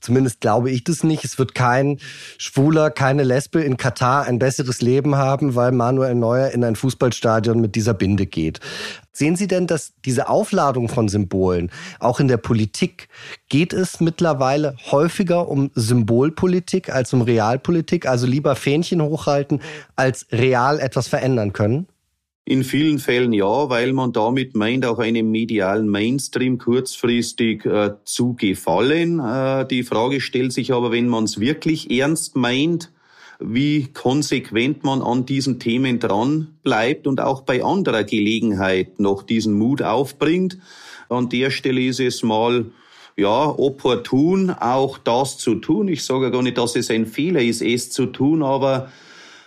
Zumindest 0.00 0.40
glaube 0.40 0.70
ich 0.70 0.84
das 0.84 1.04
nicht. 1.04 1.24
Es 1.24 1.38
wird 1.38 1.54
kein 1.54 1.98
Schwuler, 2.38 2.90
keine 2.90 3.22
Lesbe 3.22 3.60
in 3.60 3.76
Katar 3.76 4.24
ein 4.24 4.38
besseres 4.38 4.80
Leben 4.80 5.16
haben, 5.16 5.54
weil 5.54 5.72
Manuel 5.72 6.14
Neuer 6.14 6.50
in 6.50 6.64
ein 6.64 6.76
Fußballstadion 6.76 7.60
mit 7.60 7.74
dieser 7.74 7.94
Binde 7.94 8.26
geht. 8.26 8.60
Sehen 9.12 9.36
Sie 9.36 9.46
denn, 9.46 9.66
dass 9.66 9.92
diese 10.04 10.28
Aufladung 10.28 10.88
von 10.88 11.08
Symbolen, 11.08 11.70
auch 11.98 12.20
in 12.20 12.28
der 12.28 12.38
Politik, 12.38 13.08
geht 13.50 13.74
es 13.74 14.00
mittlerweile 14.00 14.76
häufiger 14.90 15.48
um 15.48 15.70
Symbolpolitik 15.74 16.88
als 16.88 17.12
um 17.12 17.20
Realpolitik? 17.20 18.06
Also 18.06 18.26
lieber 18.26 18.56
Fähnchen 18.56 19.02
hochhalten, 19.02 19.60
als 19.96 20.26
real 20.32 20.80
etwas 20.80 21.08
verändern 21.08 21.52
können? 21.52 21.86
In 22.50 22.64
vielen 22.64 22.98
Fällen 22.98 23.32
ja, 23.32 23.70
weil 23.70 23.92
man 23.92 24.12
damit 24.12 24.56
meint, 24.56 24.84
auch 24.84 24.98
einem 24.98 25.30
medialen 25.30 25.88
Mainstream 25.88 26.58
kurzfristig 26.58 27.64
äh, 27.64 27.92
zu 28.04 28.34
gefallen. 28.34 29.20
Äh, 29.20 29.68
die 29.68 29.84
Frage 29.84 30.20
stellt 30.20 30.52
sich 30.52 30.72
aber, 30.72 30.90
wenn 30.90 31.06
man 31.06 31.22
es 31.22 31.38
wirklich 31.38 31.92
ernst 31.92 32.34
meint, 32.34 32.90
wie 33.38 33.92
konsequent 33.92 34.82
man 34.82 35.00
an 35.00 35.26
diesen 35.26 35.60
Themen 35.60 36.00
dran 36.00 36.48
bleibt 36.64 37.06
und 37.06 37.20
auch 37.20 37.42
bei 37.42 37.62
anderer 37.62 38.02
Gelegenheit 38.02 38.98
noch 38.98 39.22
diesen 39.22 39.54
Mut 39.54 39.80
aufbringt. 39.80 40.58
An 41.08 41.28
der 41.28 41.52
Stelle 41.52 41.84
ist 41.84 42.00
es 42.00 42.24
mal 42.24 42.64
ja, 43.16 43.48
opportun, 43.48 44.50
auch 44.50 44.98
das 44.98 45.38
zu 45.38 45.54
tun. 45.54 45.86
Ich 45.86 46.02
sage 46.02 46.32
gar 46.32 46.42
nicht, 46.42 46.58
dass 46.58 46.74
es 46.74 46.90
ein 46.90 47.06
Fehler 47.06 47.42
ist, 47.42 47.62
es 47.62 47.90
zu 47.90 48.06
tun, 48.06 48.42
aber 48.42 48.90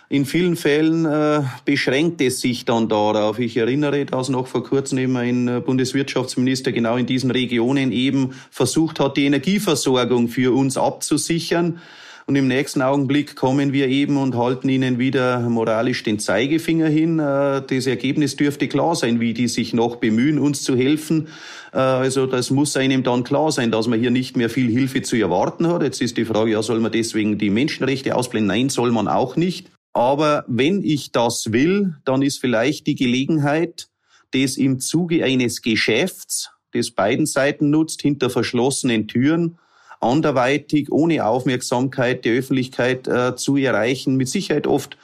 in 0.08 0.26
vielen 0.26 0.56
Fällen 0.56 1.06
äh, 1.06 1.42
beschränkt 1.64 2.20
es 2.20 2.40
sich 2.40 2.64
dann 2.64 2.88
darauf. 2.88 3.38
Ich 3.38 3.56
erinnere, 3.56 4.04
dass 4.04 4.28
noch 4.28 4.46
vor 4.46 4.62
kurzem 4.62 4.98
eben 4.98 5.16
ein 5.16 5.48
äh, 5.48 5.60
Bundeswirtschaftsminister 5.64 6.72
genau 6.72 6.96
in 6.96 7.06
diesen 7.06 7.30
Regionen 7.30 7.90
eben 7.90 8.34
versucht 8.50 9.00
hat, 9.00 9.16
die 9.16 9.24
Energieversorgung 9.24 10.28
für 10.28 10.54
uns 10.54 10.76
abzusichern. 10.76 11.80
Und 12.26 12.36
im 12.36 12.48
nächsten 12.48 12.80
Augenblick 12.80 13.36
kommen 13.36 13.74
wir 13.74 13.88
eben 13.88 14.16
und 14.16 14.34
halten 14.34 14.70
ihnen 14.70 14.98
wieder 14.98 15.40
moralisch 15.40 16.02
den 16.02 16.18
Zeigefinger 16.18 16.88
hin. 16.88 17.18
Äh, 17.18 17.62
das 17.66 17.86
Ergebnis 17.86 18.36
dürfte 18.36 18.68
klar 18.68 18.94
sein, 18.94 19.20
wie 19.20 19.34
die 19.34 19.48
sich 19.48 19.72
noch 19.72 19.96
bemühen, 19.96 20.38
uns 20.38 20.62
zu 20.62 20.76
helfen. 20.76 21.28
Äh, 21.72 21.78
also 21.78 22.26
das 22.26 22.50
muss 22.50 22.76
einem 22.76 23.02
dann 23.02 23.24
klar 23.24 23.52
sein, 23.52 23.70
dass 23.70 23.88
man 23.88 24.00
hier 24.00 24.10
nicht 24.10 24.36
mehr 24.36 24.50
viel 24.50 24.70
Hilfe 24.70 25.02
zu 25.02 25.16
erwarten 25.16 25.66
hat. 25.66 25.82
Jetzt 25.82 26.02
ist 26.02 26.18
die 26.18 26.24
Frage, 26.24 26.52
ja, 26.52 26.62
soll 26.62 26.80
man 26.80 26.92
deswegen 26.92 27.36
die 27.38 27.50
Menschenrechte 27.50 28.14
ausblenden? 28.14 28.48
Nein, 28.48 28.68
soll 28.68 28.90
man 28.90 29.08
auch 29.08 29.36
nicht. 29.36 29.70
Aber 29.94 30.44
wenn 30.48 30.82
ich 30.82 31.12
das 31.12 31.52
will, 31.52 31.94
dann 32.04 32.20
ist 32.20 32.40
vielleicht 32.40 32.86
die 32.88 32.96
Gelegenheit, 32.96 33.88
das 34.32 34.56
im 34.56 34.80
Zuge 34.80 35.24
eines 35.24 35.62
Geschäfts, 35.62 36.50
das 36.72 36.90
beiden 36.90 37.26
Seiten 37.26 37.70
nutzt, 37.70 38.02
hinter 38.02 38.28
verschlossenen 38.28 39.06
Türen, 39.06 39.58
anderweitig, 40.00 40.90
ohne 40.90 41.24
Aufmerksamkeit 41.24 42.24
der 42.24 42.34
Öffentlichkeit 42.34 43.06
äh, 43.06 43.36
zu 43.36 43.56
erreichen, 43.56 44.16
mit 44.16 44.28
Sicherheit 44.28 44.66
oft 44.66 44.98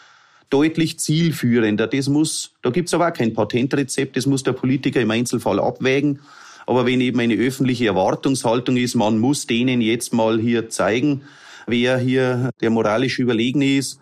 deutlich 0.50 0.98
zielführender. 0.98 1.86
Das 1.86 2.08
muss, 2.08 2.52
da 2.60 2.70
gibt's 2.70 2.92
aber 2.92 3.08
auch 3.08 3.12
kein 3.12 3.32
Patentrezept, 3.32 4.16
das 4.16 4.26
muss 4.26 4.42
der 4.42 4.52
Politiker 4.52 5.00
im 5.00 5.12
Einzelfall 5.12 5.60
abwägen. 5.60 6.18
Aber 6.66 6.84
wenn 6.84 7.00
eben 7.00 7.20
eine 7.20 7.34
öffentliche 7.34 7.86
Erwartungshaltung 7.86 8.76
ist, 8.76 8.96
man 8.96 9.20
muss 9.20 9.46
denen 9.46 9.80
jetzt 9.80 10.12
mal 10.12 10.40
hier 10.40 10.68
zeigen, 10.68 11.22
wer 11.66 11.98
hier 11.98 12.50
der 12.60 12.70
moralisch 12.70 13.20
Überlegene 13.20 13.76
ist, 13.76 14.00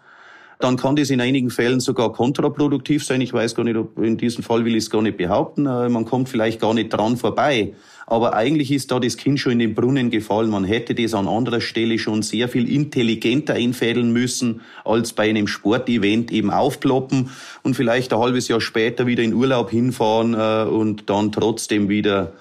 dann 0.58 0.76
kann 0.76 0.96
das 0.96 1.10
in 1.10 1.20
einigen 1.20 1.50
Fällen 1.50 1.80
sogar 1.80 2.12
kontraproduktiv 2.12 3.04
sein. 3.04 3.20
Ich 3.20 3.32
weiß 3.32 3.54
gar 3.54 3.62
nicht, 3.64 3.76
ob 3.76 3.98
in 3.98 4.16
diesem 4.16 4.42
Fall 4.42 4.64
will 4.64 4.74
ich 4.74 4.84
es 4.84 4.90
gar 4.90 5.02
nicht 5.02 5.16
behaupten. 5.16 5.66
Äh, 5.66 5.88
man 5.88 6.04
kommt 6.04 6.28
vielleicht 6.28 6.60
gar 6.60 6.74
nicht 6.74 6.90
dran 6.90 7.16
vorbei. 7.16 7.74
Aber 8.06 8.34
eigentlich 8.34 8.72
ist 8.72 8.90
da 8.90 8.98
das 8.98 9.18
Kind 9.18 9.38
schon 9.38 9.52
in 9.52 9.58
den 9.58 9.74
Brunnen 9.74 10.10
gefallen. 10.10 10.50
Man 10.50 10.64
hätte 10.64 10.94
das 10.94 11.14
an 11.14 11.28
anderer 11.28 11.60
Stelle 11.60 11.98
schon 11.98 12.22
sehr 12.22 12.48
viel 12.48 12.68
intelligenter 12.68 13.54
einfädeln 13.54 14.12
müssen, 14.12 14.62
als 14.84 15.12
bei 15.12 15.28
einem 15.28 15.46
Sportevent 15.46 16.32
eben 16.32 16.50
aufploppen 16.50 17.30
und 17.62 17.74
vielleicht 17.74 18.12
ein 18.12 18.18
halbes 18.18 18.48
Jahr 18.48 18.60
später 18.60 19.06
wieder 19.06 19.22
in 19.22 19.34
Urlaub 19.34 19.70
hinfahren 19.70 20.34
äh, 20.34 20.68
und 20.68 21.10
dann 21.10 21.32
trotzdem 21.32 21.88
wieder 21.88 22.32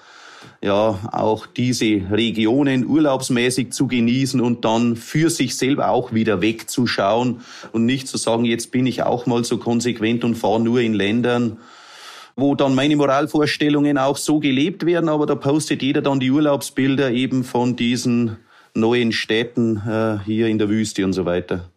ja 0.62 0.98
auch 1.12 1.46
diese 1.46 2.02
Regionen 2.10 2.86
urlaubsmäßig 2.86 3.72
zu 3.72 3.86
genießen 3.86 4.40
und 4.40 4.64
dann 4.64 4.96
für 4.96 5.30
sich 5.30 5.56
selber 5.56 5.90
auch 5.90 6.12
wieder 6.12 6.40
wegzuschauen 6.40 7.40
und 7.72 7.86
nicht 7.86 8.08
zu 8.08 8.18
sagen, 8.18 8.44
jetzt 8.44 8.70
bin 8.70 8.86
ich 8.86 9.02
auch 9.02 9.26
mal 9.26 9.44
so 9.44 9.58
konsequent 9.58 10.24
und 10.24 10.34
fahre 10.34 10.60
nur 10.60 10.80
in 10.80 10.94
Ländern, 10.94 11.58
wo 12.36 12.54
dann 12.54 12.74
meine 12.74 12.96
Moralvorstellungen 12.96 13.98
auch 13.98 14.16
so 14.16 14.40
gelebt 14.40 14.86
werden, 14.86 15.08
aber 15.08 15.26
da 15.26 15.34
postet 15.34 15.82
jeder 15.82 16.02
dann 16.02 16.20
die 16.20 16.30
Urlaubsbilder 16.30 17.10
eben 17.10 17.44
von 17.44 17.76
diesen 17.76 18.36
neuen 18.74 19.12
Städten 19.12 19.76
äh, 19.78 20.18
hier 20.24 20.46
in 20.46 20.58
der 20.58 20.68
Wüste 20.68 21.04
und 21.04 21.12
so 21.12 21.24
weiter. 21.24 21.70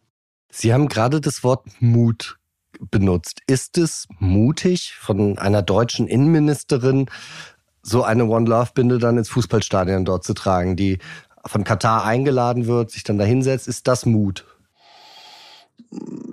Sie 0.51 0.73
haben 0.73 0.87
gerade 0.89 1.21
das 1.21 1.43
Wort 1.43 1.65
Mut 1.79 2.37
benutzt. 2.89 3.41
Ist 3.47 3.77
es 3.77 4.07
mutig 4.19 4.93
von 4.99 5.37
einer 5.37 5.61
deutschen 5.61 6.07
Innenministerin, 6.07 7.09
so 7.81 8.03
eine 8.03 8.25
One 8.25 8.49
Love 8.49 8.71
Binde 8.73 8.99
dann 8.99 9.17
ins 9.17 9.29
Fußballstadion 9.29 10.05
dort 10.05 10.23
zu 10.23 10.33
tragen, 10.33 10.75
die 10.75 10.99
von 11.45 11.63
Katar 11.63 12.05
eingeladen 12.05 12.67
wird, 12.67 12.91
sich 12.91 13.03
dann 13.03 13.17
da 13.17 13.25
hinsetzt, 13.25 13.67
ist 13.67 13.87
das 13.87 14.05
Mut? 14.05 14.45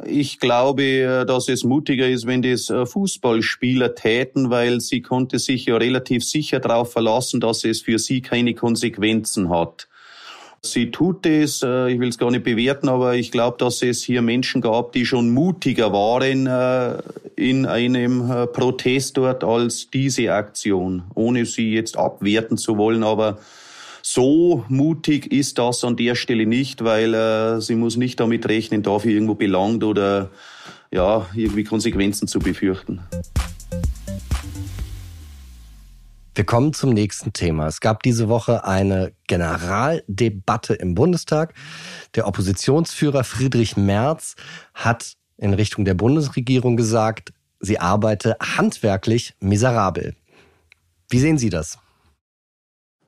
Ich 0.04 0.38
glaube, 0.38 1.24
dass 1.26 1.48
es 1.48 1.64
mutiger 1.64 2.08
ist, 2.08 2.26
wenn 2.26 2.42
das 2.42 2.70
äh, 2.70 2.86
Fußballspieler 2.86 3.94
täten, 3.94 4.50
weil 4.50 4.80
sie 4.80 5.02
konnte 5.02 5.38
sich 5.38 5.66
ja 5.66 5.76
relativ 5.76 6.24
sicher 6.24 6.60
darauf 6.60 6.92
verlassen, 6.92 7.40
dass 7.40 7.64
es 7.64 7.82
für 7.82 7.98
sie 7.98 8.20
keine 8.20 8.54
Konsequenzen 8.54 9.50
hat. 9.50 9.87
Sie 10.62 10.90
tut 10.90 11.24
es, 11.24 11.62
äh, 11.62 11.92
ich 11.92 12.00
will 12.00 12.08
es 12.08 12.18
gar 12.18 12.30
nicht 12.30 12.42
bewerten, 12.42 12.88
aber 12.88 13.14
ich 13.14 13.30
glaube, 13.30 13.58
dass 13.58 13.80
es 13.82 14.02
hier 14.02 14.22
Menschen 14.22 14.60
gab, 14.60 14.92
die 14.92 15.06
schon 15.06 15.30
mutiger 15.30 15.92
waren 15.92 16.46
äh, 16.46 17.00
in 17.36 17.64
einem 17.64 18.28
äh, 18.30 18.46
Protest 18.48 19.16
dort 19.16 19.44
als 19.44 19.88
diese 19.90 20.32
Aktion, 20.32 21.04
ohne 21.14 21.46
sie 21.46 21.72
jetzt 21.72 21.96
abwerten 21.96 22.58
zu 22.58 22.76
wollen, 22.76 23.04
aber 23.04 23.38
so 24.02 24.64
mutig 24.68 25.30
ist 25.30 25.58
das 25.58 25.84
an 25.84 25.96
der 25.96 26.14
Stelle 26.14 26.46
nicht, 26.46 26.82
weil 26.82 27.60
sie 27.60 27.74
muss 27.74 27.96
nicht 27.96 28.18
damit 28.18 28.48
rechnen, 28.48 28.82
dafür 28.82 29.10
irgendwo 29.10 29.34
belangt 29.34 29.84
oder 29.84 30.30
ja, 30.90 31.26
irgendwie 31.34 31.64
Konsequenzen 31.64 32.26
zu 32.26 32.38
befürchten. 32.38 33.00
Wir 36.38 36.46
kommen 36.46 36.72
zum 36.72 36.90
nächsten 36.90 37.32
Thema. 37.32 37.66
Es 37.66 37.80
gab 37.80 38.04
diese 38.04 38.28
Woche 38.28 38.64
eine 38.64 39.12
Generaldebatte 39.26 40.74
im 40.74 40.94
Bundestag. 40.94 41.52
Der 42.14 42.28
Oppositionsführer 42.28 43.24
Friedrich 43.24 43.76
Merz 43.76 44.36
hat 44.72 45.14
in 45.36 45.52
Richtung 45.52 45.84
der 45.84 45.94
Bundesregierung 45.94 46.76
gesagt, 46.76 47.32
sie 47.58 47.80
arbeite 47.80 48.36
handwerklich 48.40 49.34
miserabel. 49.40 50.14
Wie 51.08 51.18
sehen 51.18 51.38
Sie 51.38 51.50
das? 51.50 51.76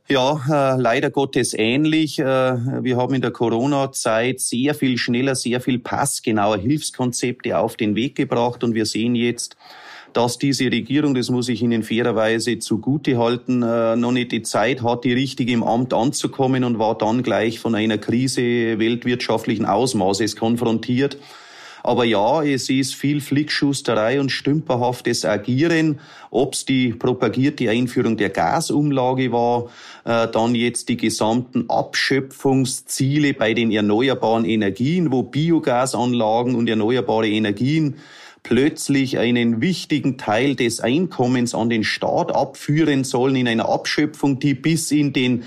Ja, 0.09 0.75
äh, 0.75 0.81
leider 0.81 1.13
Gottes 1.13 1.55
ähnlich. 1.55 2.19
Äh, 2.19 2.25
wir 2.25 2.97
haben 2.97 3.15
in 3.15 3.23
der 3.23 3.31
Corona-Zeit 3.31 4.41
sehr 4.41 4.75
viel 4.75 4.99
schneller, 4.99 5.37
sehr 5.37 5.61
viel 5.61 5.79
passgenauer 5.79 6.59
Hilfskonzepte 6.59 7.57
auf 7.57 7.77
den 7.77 7.95
Weg 7.95 8.17
gebracht 8.17 8.65
und 8.65 8.75
wir 8.75 8.87
sehen 8.87 9.15
jetzt, 9.15 9.57
dass 10.13 10.39
diese 10.39 10.67
Regierung, 10.67 11.15
das 11.15 11.31
muss 11.31 11.49
ich 11.49 11.63
Ihnen 11.63 11.83
fairerweise 11.83 12.59
zugute 12.59 13.19
halten, 13.19 13.63
äh, 13.63 13.97
noch 13.97 14.13
nicht 14.13 14.33
die 14.33 14.43
Zeit 14.43 14.83
hat, 14.83 15.05
die 15.05 15.13
richtig 15.13 15.49
im 15.51 15.63
Amt 15.63 15.95
anzukommen 15.95 16.65
und 16.65 16.79
war 16.79 16.97
dann 16.97 17.23
gleich 17.23 17.61
von 17.61 17.75
einer 17.75 17.99
Krise 17.99 18.79
weltwirtschaftlichen 18.79 19.67
Ausmaßes 19.67 20.37
konfrontiert. 20.37 21.17
Aber 21.83 22.05
ja, 22.05 22.43
es 22.43 22.69
ist 22.69 22.95
viel 22.95 23.21
Flickschusterei 23.21 24.21
und 24.21 24.31
stümperhaftes 24.31 25.25
Agieren. 25.25 26.01
Ob 26.31 26.55
es 26.55 26.65
die 26.65 26.93
propagierte 26.93 27.71
Einführung 27.71 28.17
der 28.17 28.31
Gasumlage 28.31 29.33
war, 29.33 29.71
äh, 30.05 30.29
dann 30.31 30.55
jetzt 30.55 30.89
die 30.89 30.97
gesamten 30.97 31.69
Abschöpfungsziele 31.69 33.35
bei 33.35 33.55
den 33.55 33.71
erneuerbaren 33.71 34.45
Energien, 34.45 35.11
wo 35.11 35.23
Biogasanlagen 35.23 36.55
und 36.55 36.69
erneuerbare 36.69 37.29
Energien 37.29 37.97
plötzlich 38.43 39.19
einen 39.19 39.61
wichtigen 39.61 40.19
Teil 40.19 40.55
des 40.57 40.81
Einkommens 40.81 41.55
an 41.55 41.71
den 41.71 41.85
Staat 41.85 42.35
abführen 42.35 43.05
sollen 43.05 43.37
in 43.37 43.49
einer 43.49 43.69
Abschöpfung, 43.69 44.39
die 44.39 44.55
bis 44.55 44.91
in 44.91 45.13
den 45.13 45.45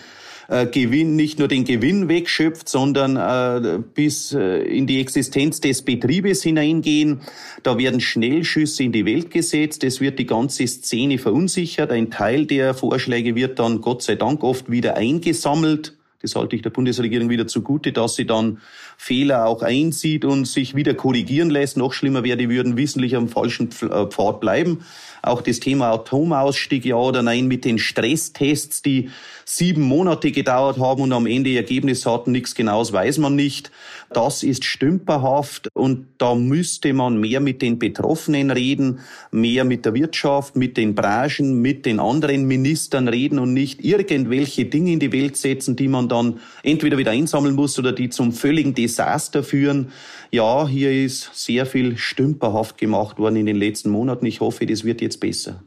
äh, 0.47 0.67
Gewinn, 0.67 1.15
nicht 1.15 1.39
nur 1.39 1.47
den 1.47 1.63
Gewinn 1.63 2.09
wegschöpft, 2.09 2.67
sondern 2.67 3.15
äh, 3.15 3.79
bis 3.79 4.33
äh, 4.33 4.57
in 4.63 4.88
die 4.88 5.00
Existenz 5.00 5.62
des 5.62 5.81
Betriebes 5.81 6.43
hineingehen. 6.43 7.21
Da 7.63 7.77
werden 7.77 8.01
Schnellschüsse 8.01 8.83
in 8.83 8.91
die 8.91 9.05
Welt 9.05 9.31
gesetzt. 9.31 9.83
Es 9.83 10.01
wird 10.01 10.19
die 10.19 10.25
ganze 10.25 10.67
Szene 10.67 11.17
verunsichert. 11.17 11.91
Ein 11.91 12.12
Teil 12.12 12.45
der 12.45 12.73
Vorschläge 12.73 13.35
wird 13.35 13.59
dann 13.59 13.81
Gott 13.81 14.03
sei 14.03 14.15
Dank 14.15 14.43
oft 14.43 14.69
wieder 14.69 14.95
eingesammelt 14.95 15.95
Das 16.24 16.38
halte 16.38 16.56
ich 16.56 16.62
der 16.62 16.70
Bundesregierung 16.70 17.30
wieder 17.30 17.48
zugute, 17.48 17.92
dass 17.92 18.15
sie 18.15 18.25
dann 18.25 18.60
Fehler 18.96 19.46
auch 19.46 19.62
einsieht 19.62 20.24
und 20.24 20.46
sich 20.46 20.74
wieder 20.74 20.94
korrigieren 20.94 21.50
lässt. 21.50 21.75
Noch 21.75 21.92
schlimmer 21.92 22.24
wäre, 22.24 22.38
die 22.38 22.50
würden 22.50 22.77
wissentlich 22.77 23.18
am 23.18 23.27
falschen 23.27 23.70
äh, 23.82 24.08
Pfad 24.08 24.39
bleiben. 24.39 24.86
Auch 25.22 25.42
das 25.42 25.60
Thema 25.60 25.92
Atomausstieg, 25.92 26.86
ja 26.86 26.96
oder 26.96 27.24
nein, 27.24 27.48
mit 27.48 27.65
den 27.65 27.77
Stresstests, 27.77 28.82
die 28.82 29.10
sieben 29.44 29.82
Monate 29.82 30.32
gedauert 30.32 30.80
haben 30.80 31.01
und 31.01 31.12
am 31.12 31.27
Ende 31.27 31.58
Ergebnis 31.58 32.06
hatten, 32.06 32.32
nichts 32.32 32.56
Genaues 32.56 32.94
weiß 32.94 33.18
man 33.18 33.36
nicht. 33.36 33.72
Das 34.13 34.43
ist 34.43 34.63
stümperhaft 34.63 35.70
und 35.74 36.05
da 36.20 36.36
müsste 36.36 36.93
man 36.93 37.20
mehr 37.20 37.39
mit 37.39 37.62
den 37.63 37.79
Betroffenen 37.79 38.51
reden, 38.51 39.00
mehr 39.32 39.65
mit 39.65 39.86
der 39.86 39.96
Wirtschaft, 39.96 40.55
mit 40.55 40.77
den 40.77 40.93
Branchen, 40.93 41.62
mit 41.62 41.86
den 41.86 42.00
anderen 42.00 42.46
Ministern 42.46 43.08
reden 43.08 43.39
und 43.39 43.53
nicht 43.53 43.84
irgendwelche 43.84 44.65
Dinge 44.65 44.93
in 44.93 45.00
die 45.00 45.12
Welt 45.12 45.36
setzen, 45.38 45.75
die 45.75 45.88
man 45.88 46.10
dann 46.10 46.39
entweder 46.62 46.98
wieder 46.98 47.12
einsammeln 47.12 47.55
muss 47.55 47.79
oder 47.79 47.91
die 47.91 48.10
zum 48.10 48.32
völligen 48.32 48.75
Desaster 48.75 49.43
führen. 49.43 49.91
Ja, 50.32 50.67
hier 50.67 50.91
ist 50.91 51.32
sehr 51.34 51.65
viel 51.65 51.98
stümperhaft 51.98 52.77
gemacht 52.77 53.17
worden 53.17 53.38
in 53.38 53.48
den 53.48 53.58
letzten 53.58 53.89
Monaten. 53.89 54.27
Ich 54.27 54.41
hoffe, 54.41 54.67
das 54.67 54.84
wird 54.84 55.01
jetzt 55.01 55.20
besser. 55.20 55.63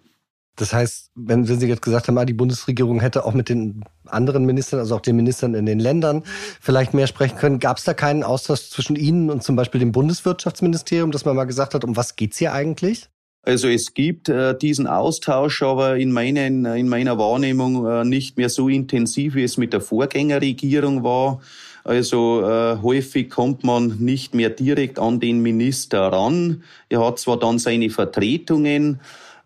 Das 0.56 0.72
heißt, 0.72 1.10
wenn, 1.14 1.48
wenn 1.48 1.60
Sie 1.60 1.68
jetzt 1.68 1.82
gesagt 1.82 2.08
haben, 2.08 2.16
ah, 2.18 2.24
die 2.24 2.32
Bundesregierung 2.32 3.00
hätte 3.00 3.24
auch 3.24 3.34
mit 3.34 3.48
den 3.50 3.84
anderen 4.06 4.46
Ministern, 4.46 4.80
also 4.80 4.96
auch 4.96 5.00
den 5.00 5.16
Ministern 5.16 5.54
in 5.54 5.66
den 5.66 5.78
Ländern 5.78 6.22
vielleicht 6.60 6.94
mehr 6.94 7.06
sprechen 7.06 7.36
können, 7.36 7.58
gab 7.58 7.76
es 7.76 7.84
da 7.84 7.92
keinen 7.92 8.22
Austausch 8.22 8.70
zwischen 8.70 8.96
Ihnen 8.96 9.30
und 9.30 9.42
zum 9.42 9.54
Beispiel 9.54 9.78
dem 9.78 9.92
Bundeswirtschaftsministerium, 9.92 11.12
dass 11.12 11.26
man 11.26 11.36
mal 11.36 11.44
gesagt 11.44 11.74
hat, 11.74 11.84
um 11.84 11.96
was 11.96 12.16
geht's 12.16 12.38
hier 12.38 12.52
eigentlich? 12.52 13.08
Also 13.42 13.68
es 13.68 13.94
gibt 13.94 14.28
äh, 14.28 14.58
diesen 14.58 14.88
Austausch, 14.88 15.62
aber 15.62 15.96
in, 15.98 16.10
meinen, 16.10 16.64
in 16.64 16.88
meiner 16.88 17.16
Wahrnehmung 17.16 17.86
äh, 17.86 18.04
nicht 18.04 18.36
mehr 18.36 18.48
so 18.48 18.68
intensiv, 18.68 19.36
wie 19.36 19.44
es 19.44 19.56
mit 19.56 19.72
der 19.72 19.80
Vorgängerregierung 19.80 21.04
war. 21.04 21.40
Also 21.84 22.42
äh, 22.42 22.78
häufig 22.82 23.30
kommt 23.30 23.62
man 23.62 23.98
nicht 23.98 24.34
mehr 24.34 24.50
direkt 24.50 24.98
an 24.98 25.20
den 25.20 25.42
Minister 25.42 26.00
ran. 26.00 26.64
Er 26.88 27.06
hat 27.06 27.20
zwar 27.20 27.38
dann 27.38 27.60
seine 27.60 27.90
Vertretungen, 27.90 28.98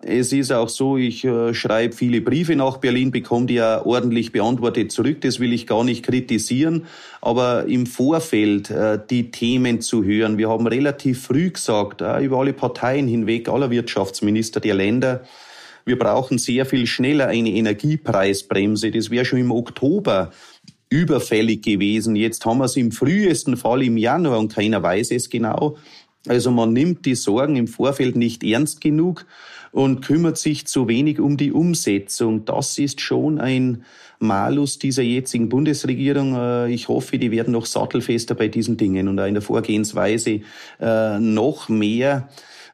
es 0.03 0.33
ist 0.33 0.51
auch 0.53 0.69
so, 0.69 0.97
ich 0.97 1.25
äh, 1.25 1.53
schreibe 1.53 1.95
viele 1.95 2.21
Briefe 2.21 2.57
nach 2.57 2.79
Berlin, 2.79 3.11
bekomme 3.11 3.47
die 3.47 3.55
ja 3.55 3.85
ordentlich 3.85 4.33
beantwortet 4.33 4.93
zurück. 4.93 5.21
Das 5.21 5.41
will 5.41 5.53
ich 5.53 5.67
gar 5.67 5.85
nicht 5.85 6.05
kritisieren. 6.05 6.87
Aber 7.21 7.67
im 7.67 7.87
Vorfeld 7.87 8.71
äh, 8.71 8.99
die 9.11 9.31
Themen 9.31 9.81
zu 9.81 10.03
hören. 10.05 10.39
Wir 10.39 10.49
haben 10.49 10.67
relativ 10.67 11.23
früh 11.23 11.51
gesagt, 11.51 12.01
äh, 12.01 12.25
über 12.25 12.39
alle 12.39 12.53
Parteien 12.53 13.09
hinweg, 13.09 13.49
aller 13.49 13.71
Wirtschaftsminister 13.71 14.61
der 14.61 14.75
Länder, 14.75 15.23
wir 15.85 15.99
brauchen 15.99 16.39
sehr 16.39 16.67
viel 16.67 16.87
schneller 16.87 17.29
eine 17.29 17.51
Energiepreisbremse. 17.51 18.91
Das 18.91 19.11
wäre 19.11 19.25
schon 19.25 19.41
im 19.41 19.51
Oktober 19.51 20.31
überfällig 20.89 21.63
gewesen. 21.63 22.17
Jetzt 22.17 22.45
haben 22.45 22.59
wir 22.59 22.67
es 22.67 22.77
im 22.77 22.93
frühesten 22.93 23.57
Fall 23.57 23.83
im 23.83 23.97
Januar 23.97 24.39
und 24.39 24.55
keiner 24.55 24.83
weiß 24.83 25.11
es 25.11 25.31
genau. 25.31 25.77
Also 26.29 26.51
man 26.51 26.73
nimmt 26.73 27.07
die 27.07 27.15
Sorgen 27.15 27.57
im 27.57 27.67
Vorfeld 27.67 28.15
nicht 28.15 28.45
ernst 28.45 28.81
genug 28.81 29.25
und 29.73 30.05
kümmert 30.05 30.39
sich 30.39 30.67
zu 30.67 30.89
wenig 30.89 31.21
um 31.21 31.37
die 31.37 31.53
Umsetzung. 31.53 32.45
Das 32.45 32.79
ist 32.79 33.01
schon 33.01 33.41
ein 33.41 33.85
Malus 34.19 34.79
dieser 34.79 35.03
jetzigen 35.03 35.49
Bundesregierung. 35.49 36.35
Äh, 36.35 36.73
ich 36.73 36.89
hoffe, 36.89 37.19
die 37.19 37.31
werden 37.31 37.53
noch 37.53 37.67
sattelfester 37.67 38.35
bei 38.35 38.49
diesen 38.49 38.77
Dingen 38.77 39.09
und 39.09 39.19
in 39.19 39.35
der 39.35 39.43
Vorgehensweise 39.43 40.41
äh, 40.81 41.19
noch 41.19 41.69
mehr 41.69 42.29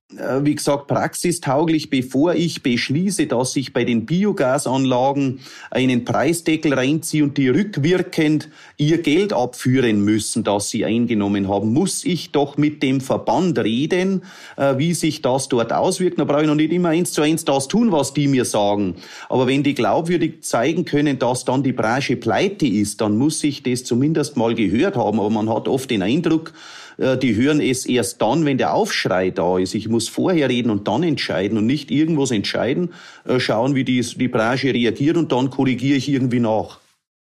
wie 0.08 0.54
gesagt, 0.54 0.86
praxistauglich, 0.86 1.90
bevor 1.90 2.34
ich 2.34 2.62
beschließe, 2.62 3.26
dass 3.26 3.56
ich 3.56 3.72
bei 3.72 3.82
den 3.82 4.06
Biogasanlagen 4.06 5.40
einen 5.72 6.04
Preisdeckel 6.04 6.74
reinziehe 6.74 7.24
und 7.24 7.36
die 7.36 7.48
rückwirkend 7.48 8.48
ihr 8.76 8.98
Geld 8.98 9.32
abführen 9.32 10.02
müssen, 10.02 10.44
das 10.44 10.70
sie 10.70 10.84
eingenommen 10.84 11.48
haben, 11.48 11.72
muss 11.72 12.04
ich 12.04 12.30
doch 12.30 12.56
mit 12.56 12.84
dem 12.84 13.00
Verband 13.00 13.58
reden, 13.58 14.22
äh, 14.56 14.78
wie 14.78 14.94
sich 14.94 15.22
das 15.22 15.48
dort 15.48 15.72
auswirkt. 15.72 16.20
Da 16.20 16.24
brauche 16.24 16.42
ich 16.42 16.46
noch 16.46 16.54
nicht 16.54 16.72
immer 16.72 16.90
eins 16.90 17.12
zu 17.12 17.22
eins 17.22 17.44
das 17.44 17.66
tun, 17.66 17.90
was 17.90 18.14
die 18.14 18.28
mir 18.28 18.44
sagen. 18.44 18.94
Aber 19.28 19.48
wenn 19.48 19.64
die 19.64 19.74
glaubwürdig 19.74 20.44
zeigen 20.44 20.84
können, 20.84 21.18
dass 21.18 21.44
dann 21.44 21.64
die 21.64 21.72
Branche 21.72 22.14
pleite 22.14 22.66
ist, 22.66 23.00
dann 23.00 23.18
muss 23.18 23.42
ich 23.42 23.64
das 23.64 23.82
zumindest 23.82 24.36
mal 24.36 24.54
gehört 24.54 24.96
haben. 24.96 25.18
Aber 25.18 25.30
man 25.30 25.50
hat 25.50 25.66
oft 25.66 25.90
den 25.90 26.02
Eindruck, 26.02 26.50
äh, 26.50 26.85
die 26.98 27.36
hören 27.36 27.60
es 27.60 27.86
erst 27.86 28.22
dann, 28.22 28.44
wenn 28.44 28.58
der 28.58 28.74
Aufschrei 28.74 29.30
da 29.30 29.58
ist. 29.58 29.74
Ich 29.74 29.88
muss 29.88 30.08
vorher 30.08 30.48
reden 30.48 30.70
und 30.70 30.88
dann 30.88 31.02
entscheiden 31.02 31.58
und 31.58 31.66
nicht 31.66 31.90
irgendwas 31.90 32.30
entscheiden, 32.30 32.92
äh, 33.24 33.38
schauen, 33.38 33.74
wie 33.74 33.84
die, 33.84 34.00
die 34.00 34.28
Branche 34.28 34.72
reagiert 34.72 35.16
und 35.16 35.32
dann 35.32 35.50
korrigiere 35.50 35.98
ich 35.98 36.08
irgendwie 36.08 36.40
nach. 36.40 36.78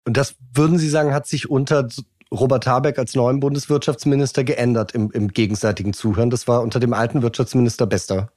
Und 0.05 0.17
das 0.17 0.35
würden 0.53 0.77
Sie 0.77 0.89
sagen, 0.89 1.13
hat 1.13 1.27
sich 1.27 1.49
unter 1.49 1.87
Robert 2.31 2.67
Habeck 2.67 2.99
als 2.99 3.15
neuen 3.15 3.39
Bundeswirtschaftsminister 3.39 4.43
geändert 4.43 4.93
im, 4.93 5.11
im 5.11 5.29
gegenseitigen 5.29 5.93
Zuhören. 5.93 6.29
Das 6.29 6.47
war 6.47 6.61
unter 6.61 6.79
dem 6.79 6.93
alten 6.93 7.21
Wirtschaftsminister 7.21 7.87
Bester. 7.87 8.31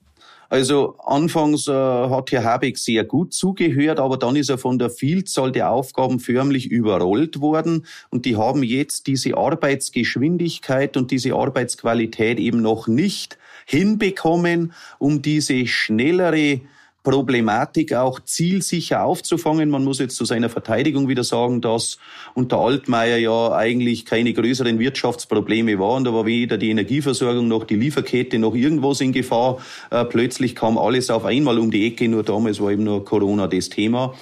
Also 0.52 0.98
anfangs 0.98 1.66
äh, 1.66 1.72
hat 1.72 2.30
Herr 2.30 2.44
Habeck 2.44 2.76
sehr 2.76 3.04
gut 3.04 3.32
zugehört, 3.32 3.98
aber 3.98 4.18
dann 4.18 4.36
ist 4.36 4.50
er 4.50 4.58
von 4.58 4.78
der 4.78 4.90
Vielzahl 4.90 5.50
der 5.50 5.70
Aufgaben 5.70 6.20
förmlich 6.20 6.70
überrollt 6.70 7.40
worden. 7.40 7.86
Und 8.10 8.26
die 8.26 8.36
haben 8.36 8.62
jetzt 8.62 9.06
diese 9.06 9.34
Arbeitsgeschwindigkeit 9.34 10.98
und 10.98 11.10
diese 11.10 11.32
Arbeitsqualität 11.32 12.38
eben 12.38 12.60
noch 12.60 12.86
nicht 12.86 13.38
hinbekommen, 13.64 14.74
um 14.98 15.22
diese 15.22 15.66
schnellere 15.66 16.60
Problematik 17.02 17.94
auch 17.94 18.20
zielsicher 18.20 19.04
aufzufangen. 19.04 19.70
Man 19.70 19.84
muss 19.84 19.98
jetzt 19.98 20.16
zu 20.16 20.24
seiner 20.24 20.48
Verteidigung 20.48 21.08
wieder 21.08 21.24
sagen, 21.24 21.60
dass 21.60 21.98
unter 22.34 22.58
Altmaier 22.58 23.16
ja 23.18 23.52
eigentlich 23.52 24.04
keine 24.04 24.32
größeren 24.32 24.78
Wirtschaftsprobleme 24.78 25.78
waren. 25.78 26.04
Da 26.04 26.14
war 26.14 26.26
weder 26.26 26.58
die 26.58 26.70
Energieversorgung 26.70 27.48
noch 27.48 27.64
die 27.64 27.76
Lieferkette 27.76 28.38
noch 28.38 28.54
irgendwas 28.54 29.00
in 29.00 29.12
Gefahr. 29.12 29.58
Äh, 29.90 30.04
plötzlich 30.04 30.54
kam 30.54 30.78
alles 30.78 31.10
auf 31.10 31.24
einmal 31.24 31.58
um 31.58 31.70
die 31.70 31.86
Ecke. 31.86 32.08
Nur 32.08 32.22
damals 32.22 32.60
war 32.60 32.70
eben 32.70 32.84
nur 32.84 33.04
Corona 33.04 33.48
das 33.48 33.68
Thema. 33.68 34.14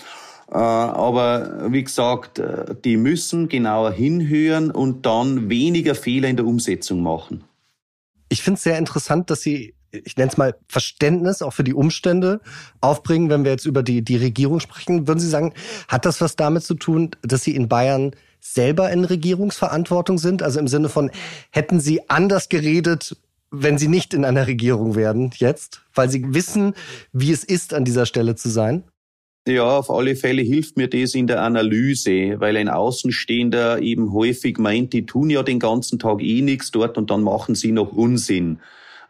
Äh, 0.51 0.55
aber 0.55 1.71
wie 1.73 1.85
gesagt, 1.85 2.39
äh, 2.39 2.75
die 2.85 2.97
müssen 2.97 3.49
genauer 3.49 3.93
hinhören 3.93 4.71
und 4.71 5.05
dann 5.05 5.51
weniger 5.51 5.95
Fehler 5.95 6.29
in 6.29 6.37
der 6.37 6.47
Umsetzung 6.47 7.03
machen. 7.03 7.45
Ich 8.31 8.43
finde 8.43 8.57
es 8.57 8.63
sehr 8.63 8.79
interessant, 8.79 9.29
dass 9.29 9.43
Sie 9.43 9.75
ich 9.93 10.17
nenne 10.17 10.31
es 10.31 10.37
mal 10.37 10.55
Verständnis 10.69 11.43
auch 11.43 11.53
für 11.53 11.65
die 11.65 11.75
Umstände 11.75 12.41
aufbringen, 12.81 13.31
wenn 13.31 13.45
wir 13.45 13.53
jetzt 13.53 13.67
über 13.67 13.83
die, 13.83 14.03
die 14.03 14.17
Regierung 14.17 14.61
sprechen. 14.61 15.09
Würden 15.09 15.21
Sie 15.21 15.29
sagen, 15.29 15.53
hat 15.89 16.05
das 16.05 16.21
was 16.21 16.37
damit 16.37 16.63
zu 16.63 16.75
tun, 16.75 17.11
dass 17.23 17.43
Sie 17.43 17.55
in 17.55 17.69
Bayern 17.69 18.13
selber 18.41 18.91
in 18.91 19.05
Regierungsverantwortung 19.05 20.19
sind? 20.19 20.43
Also 20.43 20.61
im 20.61 20.69
Sinne 20.69 20.89
von, 20.89 21.11
hätten 21.51 21.81
Sie 21.81 22.09
anders 22.09 22.49
geredet, 22.49 23.17
wenn 23.51 23.79
Sie 23.79 23.89
nicht 23.89 24.15
in 24.15 24.25
einer 24.25 24.47
Regierung 24.47 24.95
werden 24.95 25.33
jetzt, 25.37 25.83
weil 25.95 26.09
Sie 26.09 26.35
wissen, 26.35 26.75
wie 27.13 27.33
es 27.33 27.45
ist, 27.45 27.75
an 27.75 27.85
dieser 27.85 28.07
Stelle 28.07 28.37
zu 28.37 28.49
sein? 28.49 28.85
Ja, 29.49 29.79
auf 29.79 29.91
alle 29.91 30.17
Fälle 30.17 30.43
hilft 30.43 30.77
mir 30.77 30.89
das 30.89 31.15
in 31.15 31.27
der 31.27 31.43
Analyse, 31.43 32.39
weil 32.39 32.57
ein 32.57 32.69
Außenstehender 32.69 33.81
eben 33.81 34.13
häufig 34.13 34.59
meint, 34.59 34.93
die 34.93 35.07
tun 35.07 35.31
ja 35.31 35.43
den 35.43 35.59
ganzen 35.59 35.99
Tag 35.99 36.23
eh 36.23 36.43
nichts 36.43 36.71
dort 36.71 36.99
und 36.99 37.11
dann 37.11 37.23
machen 37.23 37.55
sie 37.55 37.73
noch 37.73 37.91
Unsinn. 37.91 38.61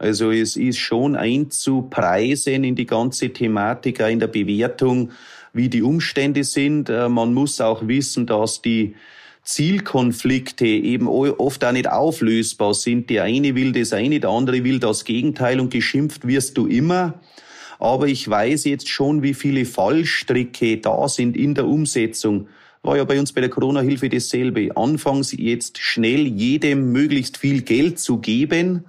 Also 0.00 0.30
es 0.30 0.56
ist 0.56 0.78
schon 0.78 1.14
einzupreisen 1.14 2.64
in 2.64 2.74
die 2.74 2.86
ganze 2.86 3.34
Thematik, 3.34 4.00
auch 4.00 4.08
in 4.08 4.18
der 4.18 4.28
Bewertung, 4.28 5.10
wie 5.52 5.68
die 5.68 5.82
Umstände 5.82 6.42
sind. 6.42 6.88
Äh, 6.88 7.10
man 7.10 7.34
muss 7.34 7.60
auch 7.60 7.86
wissen, 7.86 8.26
dass 8.26 8.62
die 8.62 8.94
Zielkonflikte 9.44 10.66
eben 10.66 11.06
oft 11.06 11.62
auch 11.66 11.72
nicht 11.72 11.90
auflösbar 11.90 12.72
sind. 12.72 13.10
Der 13.10 13.24
eine 13.24 13.54
will 13.54 13.72
das 13.72 13.92
eine, 13.92 14.20
der 14.20 14.30
andere 14.30 14.64
will 14.64 14.78
das 14.78 15.04
Gegenteil 15.04 15.60
und 15.60 15.70
geschimpft 15.70 16.26
wirst 16.26 16.56
du 16.56 16.66
immer. 16.66 17.20
Aber 17.78 18.08
ich 18.08 18.26
weiß 18.26 18.64
jetzt 18.64 18.88
schon, 18.88 19.22
wie 19.22 19.34
viele 19.34 19.66
Fallstricke 19.66 20.78
da 20.78 21.10
sind 21.10 21.36
in 21.36 21.54
der 21.54 21.66
Umsetzung. 21.66 22.48
War 22.82 22.96
ja 22.96 23.04
bei 23.04 23.20
uns 23.20 23.34
bei 23.34 23.42
der 23.42 23.50
Corona-Hilfe 23.50 24.08
dasselbe. 24.08 24.74
Anfangs 24.76 25.32
jetzt 25.32 25.76
schnell 25.76 26.26
jedem 26.26 26.90
möglichst 26.90 27.36
viel 27.36 27.60
Geld 27.60 27.98
zu 27.98 28.16
geben 28.16 28.86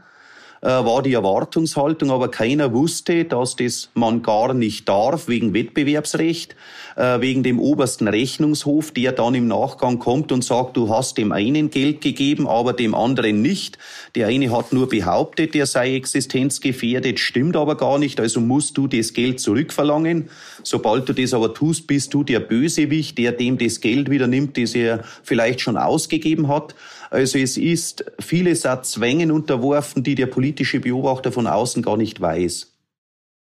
war 0.68 1.02
die 1.02 1.14
Erwartungshaltung, 1.14 2.12
aber 2.12 2.30
keiner 2.30 2.72
wusste, 2.72 3.26
dass 3.26 3.56
das 3.56 3.90
man 3.96 4.22
gar 4.22 4.54
nicht 4.54 4.88
darf 4.88 5.28
wegen 5.28 5.56
Wettbewerbsrecht, 5.56 6.56
äh, 6.96 7.20
wegen 7.20 7.42
dem 7.42 7.60
obersten 7.60 8.08
Rechnungshof, 8.08 8.92
der 8.92 9.12
dann 9.12 9.34
im 9.34 9.48
Nachgang 9.48 9.98
kommt 9.98 10.32
und 10.32 10.44
sagt, 10.44 10.78
du 10.78 10.90
hast 10.90 11.18
dem 11.18 11.32
einen 11.32 11.72
Geld 11.72 12.02
gegeben, 12.02 12.48
aber 12.48 12.74
dem 12.74 12.94
anderen 12.94 13.42
nicht. 13.42 13.80
Der 14.14 14.28
eine 14.28 14.56
hat 14.56 14.72
nur 14.72 14.88
behauptet, 14.88 15.56
der 15.56 15.66
sei 15.66 15.96
existenzgefährdet, 15.96 17.20
stimmt 17.20 17.56
aber 17.56 17.76
gar 17.76 17.98
nicht, 17.98 18.20
also 18.20 18.40
musst 18.40 18.78
du 18.78 18.86
das 18.86 19.14
Geld 19.14 19.40
zurückverlangen. 19.40 20.30
Sobald 20.62 21.10
du 21.10 21.14
das 21.14 21.34
aber 21.34 21.56
tust, 21.56 21.88
bist 21.88 22.14
du 22.14 22.24
der 22.24 22.40
Bösewicht, 22.40 23.18
der 23.18 23.32
dem 23.32 23.58
das 23.58 23.82
Geld 23.82 24.12
wieder 24.12 24.28
nimmt, 24.28 24.58
das 24.58 24.76
er 24.76 25.04
vielleicht 25.24 25.62
schon 25.62 25.78
ausgegeben 25.78 26.48
hat. 26.50 26.76
Also 27.12 27.38
es 27.38 27.58
ist 27.58 28.06
vieles 28.20 28.66
auch 28.66 28.82
Zwängen 28.84 29.32
unterworfen, 29.32 30.02
die 30.02 30.16
der 30.16 30.28
politische 30.28 30.80
Beobachter 30.80 31.34
von 31.34 31.46
außen 31.46 31.84
gar 31.84 31.98
nicht 31.98 32.22
weiß. 32.22 32.72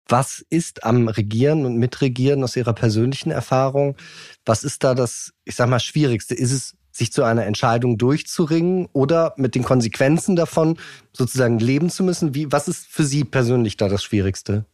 Was 0.08 0.44
ist 0.50 0.82
am 0.82 1.06
Regieren 1.06 1.64
und 1.64 1.76
Mitregieren 1.76 2.42
aus 2.42 2.56
Ihrer 2.56 2.72
persönlichen 2.72 3.30
Erfahrung? 3.30 3.96
Was 4.44 4.64
ist 4.64 4.82
da 4.82 4.96
das, 4.96 5.32
ich 5.44 5.54
sag 5.54 5.68
mal, 5.68 5.78
Schwierigste? 5.78 6.34
Ist 6.34 6.50
es 6.50 6.76
sich 6.90 7.12
zu 7.12 7.22
einer 7.22 7.46
Entscheidung 7.46 7.96
durchzuringen 7.96 8.88
oder 8.92 9.34
mit 9.36 9.54
den 9.54 9.62
Konsequenzen 9.62 10.34
davon 10.34 10.76
sozusagen 11.12 11.60
leben 11.60 11.90
zu 11.90 12.02
müssen? 12.02 12.34
Wie, 12.34 12.50
was 12.50 12.66
ist 12.66 12.88
für 12.88 13.04
Sie 13.04 13.22
persönlich 13.22 13.76
da 13.76 13.88
das 13.88 14.02
Schwierigste? 14.02 14.64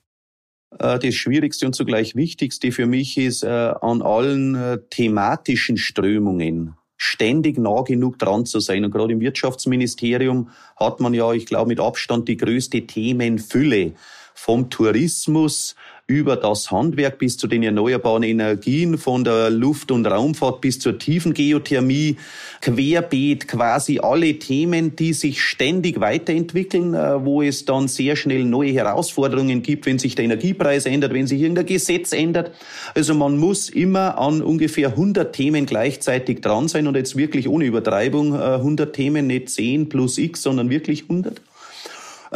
Äh, 0.79 0.99
das 0.99 1.15
Schwierigste 1.15 1.67
und 1.67 1.75
zugleich 1.75 2.17
Wichtigste 2.17 2.73
für 2.73 2.87
mich 2.87 3.19
ist, 3.19 3.43
äh, 3.43 3.49
an 3.49 4.01
allen 4.01 4.55
äh, 4.55 4.79
thematischen 4.89 5.77
Strömungen 5.77 6.77
ständig 6.97 7.59
nah 7.59 7.83
genug 7.83 8.19
dran 8.19 8.47
zu 8.47 8.61
sein. 8.61 8.85
Und 8.85 8.91
gerade 8.91 9.13
im 9.13 9.21
Wirtschaftsministerium 9.21 10.51
hat 10.77 11.01
man 11.01 11.15
ja, 11.15 11.33
ich 11.33 11.47
glaube, 11.47 11.69
mit 11.69 11.81
Abstand 11.81 12.29
die 12.29 12.37
größte 12.37 12.87
Themenfülle 12.87 13.93
vom 14.37 14.71
Tourismus 14.71 15.75
über 16.09 16.37
das 16.37 16.71
Handwerk 16.71 17.19
bis 17.19 17.37
zu 17.37 17.49
den 17.49 17.65
erneuerbaren 17.65 18.23
Energien, 18.23 18.97
von 18.97 19.25
der 19.25 19.51
Luft- 19.51 19.91
und 19.91 20.07
Raumfahrt 20.07 20.61
bis 20.61 20.79
zur 20.79 20.99
tiefen 20.99 21.35
Geothermie, 21.35 22.17
querbeet 22.61 23.49
quasi 23.49 23.99
alle 23.99 24.39
Themen, 24.39 24.95
die 24.95 25.13
sich 25.15 25.43
ständig 25.43 25.99
weiterentwickeln, 25.99 26.95
äh, 26.95 27.25
wo 27.25 27.43
es 27.43 27.65
dann 27.65 27.89
sehr 27.89 28.15
schnell 28.15 28.45
neue 28.45 28.73
Herausforderungen 28.73 29.63
gibt, 29.63 29.87
wenn 29.87 29.99
sich 29.99 30.15
der 30.15 30.27
Energiepreis 30.27 30.87
ändert, 30.87 31.13
wenn 31.13 31.27
sich 31.27 31.41
irgendein 31.41 31.67
Gesetz 31.67 32.13
ändert. 32.13 32.53
Also 32.95 33.15
man 33.15 33.37
muss 33.37 33.69
immer 33.69 34.17
an 34.19 34.43
ungefähr 34.43 34.91
100 34.91 35.35
Themen 35.35 35.67
gleichzeitig 35.67 36.41
dran 36.41 36.69
sein 36.69 36.87
und 36.87 36.95
jetzt 36.95 37.17
wirklich 37.17 37.49
ohne 37.49 37.65
Übertreibung 37.65 38.33
100 38.39 38.89
äh, 38.89 38.93
Themen, 38.93 39.27
nicht 39.27 39.51
10 39.51 39.89
plus 39.89 40.19
x, 40.19 40.43
sondern 40.43 40.71
wirklich 40.71 41.05
100 41.11 41.41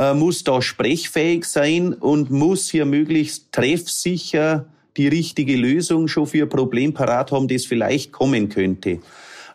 äh, 0.01 0.15
muss 0.15 0.45
da 0.45 0.63
sprechfähig 0.63 1.45
sein 1.45 1.93
und 1.93 2.31
muss 2.31 2.71
hier 2.71 2.87
möglichst 2.87 3.53
treffsicher 3.53 4.65
die 4.97 5.09
richtige 5.09 5.57
Lösung 5.57 6.09
schon 6.09 6.27
für 6.27 6.45
ein 6.45 6.49
Problem 6.49 6.95
parat 6.95 7.33
haben, 7.33 7.49
das 7.49 7.67
vielleicht 7.67 8.11
kommen 8.11 8.49
könnte. 8.49 9.01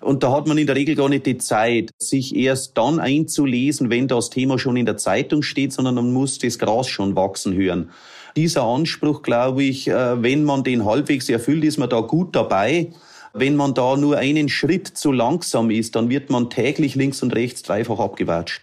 Und 0.02 0.22
da 0.22 0.32
hat 0.32 0.46
man 0.46 0.60
in 0.60 0.68
der 0.68 0.76
Regel 0.76 0.96
gar 0.96 1.10
nicht 1.10 1.26
die 1.26 1.40
Zeit, 1.40 1.90
sich 1.98 2.36
erst 2.36 2.78
dann 2.78 3.00
einzulesen, 3.00 3.90
wenn 3.90 4.08
das 4.08 4.30
Thema 4.30 4.60
schon 4.60 4.78
in 4.78 4.86
der 4.86 4.98
Zeitung 4.98 5.42
steht, 5.42 5.74
sondern 5.74 5.96
man 5.96 6.14
muss 6.14 6.38
das 6.38 6.60
Gras 6.60 6.88
schon 6.88 7.16
wachsen 7.16 7.56
hören. 7.56 7.90
Dieser 8.36 8.64
Anspruch, 8.64 9.24
glaube 9.24 9.64
ich, 9.64 9.88
äh, 9.88 10.22
wenn 10.22 10.44
man 10.44 10.64
den 10.64 10.86
halbwegs 10.86 11.28
erfüllt, 11.28 11.64
ist 11.64 11.78
man 11.78 11.90
da 11.90 12.02
gut 12.02 12.36
dabei. 12.36 12.92
Wenn 13.34 13.56
man 13.56 13.74
da 13.74 13.98
nur 13.98 14.18
einen 14.18 14.48
Schritt 14.48 14.88
zu 14.88 15.12
langsam 15.12 15.72
ist, 15.72 15.96
dann 15.96 16.10
wird 16.10 16.30
man 16.30 16.52
täglich 16.52 16.94
links 16.94 17.24
und 17.24 17.34
rechts 17.34 17.64
dreifach 17.64 18.00
abgewatscht. 18.00 18.62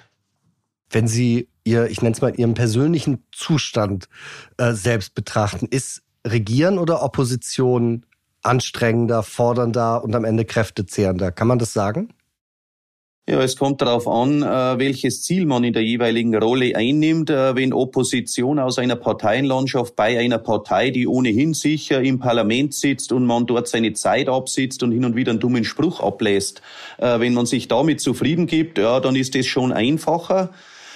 Wenn 0.91 1.09
Sie 1.09 1.49
ihr, 1.65 1.87
ich 1.87 2.03
nenne 2.03 2.15
es 2.15 2.21
mal, 2.21 2.35
ihren 2.39 2.55
persönlichen 2.55 3.25
Zustand 3.33 4.09
äh, 4.59 4.73
selbst 4.73 5.15
betrachten. 5.15 5.67
Ist 5.67 6.03
Regieren 6.27 6.79
oder 6.79 7.03
Opposition 7.03 8.07
anstrengender, 8.43 9.23
fordernder 9.23 10.05
und 10.05 10.15
am 10.15 10.25
Ende 10.25 10.45
kräftezehrender? 10.45 11.33
Kann 11.33 11.49
man 11.49 11.59
das 11.59 11.73
sagen? 11.73 12.13
Ja, 13.29 13.41
es 13.41 13.57
kommt 13.57 13.81
darauf 13.81 14.09
an, 14.09 14.43
äh, 14.43 14.79
welches 14.81 15.23
Ziel 15.23 15.47
man 15.47 15.63
in 15.63 15.73
der 15.73 15.85
jeweiligen 15.85 16.35
Rolle 16.35 16.75
einnimmt. 16.75 17.31
Äh, 17.31 17.55
wenn 17.55 17.73
Opposition 17.73 18.59
aus 18.59 18.81
einer 18.81 18.97
Parteienlandschaft 18.97 19.95
bei 19.95 20.19
einer 20.19 20.39
Partei, 20.39 20.91
die 20.91 21.07
ohnehin 21.07 21.55
sicher 21.55 22.03
im 22.03 22.19
Parlament 22.19 22.75
sitzt 22.75 23.13
und 23.13 23.25
man 23.25 23.47
dort 23.47 23.69
seine 23.69 23.93
Zeit 23.93 24.29
absitzt 24.29 24.83
und 24.83 24.91
hin 24.91 25.05
und 25.05 25.15
wieder 25.15 25.31
einen 25.31 25.39
dummen 25.39 25.63
Spruch 25.63 26.01
ablässt, 26.01 26.63
äh, 26.99 27.21
wenn 27.21 27.33
man 27.33 27.47
sich 27.47 27.69
damit 27.69 28.01
zufrieden 28.01 28.47
gibt, 28.47 28.79
ja, 28.79 28.99
dann 28.99 29.15
ist 29.15 29.37
es 29.37 29.47
schon 29.47 29.71
einfacher. 29.71 30.51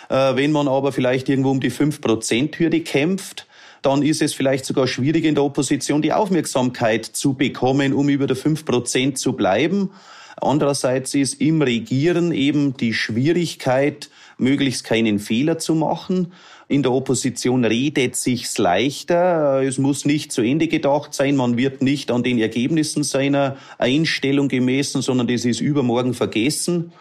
Äh, 0.09 0.37
wenn 0.37 0.53
man 0.53 0.69
aber 0.69 0.92
vielleicht 0.92 1.29
irgendwo 1.29 1.51
um 1.51 1.61
die 1.61 1.73
5-Prozent-Hürde 1.73 2.81
kämpft, 2.81 3.47
dann 3.83 4.03
ist 4.03 4.23
es 4.23 4.35
vielleicht 4.35 4.64
sogar 4.64 4.87
schwierig 4.87 5.25
in 5.25 5.35
der 5.35 5.45
Opposition 5.45 6.03
die 6.03 6.12
Aufmerksamkeit 6.12 7.05
zu 7.05 7.35
bekommen, 7.35 7.92
um 7.92 8.09
über 8.09 8.27
der 8.27 8.37
5 8.37 8.64
Prozent 8.64 9.19
zu 9.19 9.35
bleiben. 9.35 9.90
Andererseits 10.38 11.14
ist 11.14 11.40
im 11.40 11.62
Regieren 11.62 12.31
eben 12.33 12.77
die 12.77 12.92
Schwierigkeit, 12.92 14.11
möglichst 14.38 14.85
keinen 14.85 15.19
Fehler 15.19 15.59
zu 15.59 15.75
machen. 15.75 16.33
In 16.69 16.83
der 16.83 16.92
Opposition 16.92 17.64
redet 17.64 18.16
sich's 18.16 18.59
leichter. 18.59 19.62
Es 19.62 19.79
muss 19.79 20.05
nicht 20.05 20.33
zu 20.33 20.42
Ende 20.42 20.69
gedacht 20.69 21.14
sein. 21.14 21.37
Man 21.37 21.57
wird 21.57 21.81
nicht 21.81 22.11
an 22.11 22.23
den 22.23 22.38
Ergebnissen 22.38 23.03
seiner 23.03 23.57
Einstellung 23.79 24.49
gemessen, 24.49 25.01
sondern 25.01 25.29
das 25.29 25.45
ist 25.45 25.61
übermorgen 25.61 26.12
vergessen. 26.12 26.92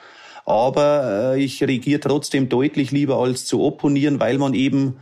Aber 0.46 1.34
äh, 1.36 1.44
ich 1.44 1.62
regiere 1.64 2.00
trotzdem 2.00 2.50
deutlich 2.50 2.92
lieber 2.92 3.18
als 3.18 3.46
zu 3.46 3.62
opponieren, 3.62 4.20
weil 4.20 4.38
man 4.38 4.54
eben 4.54 4.98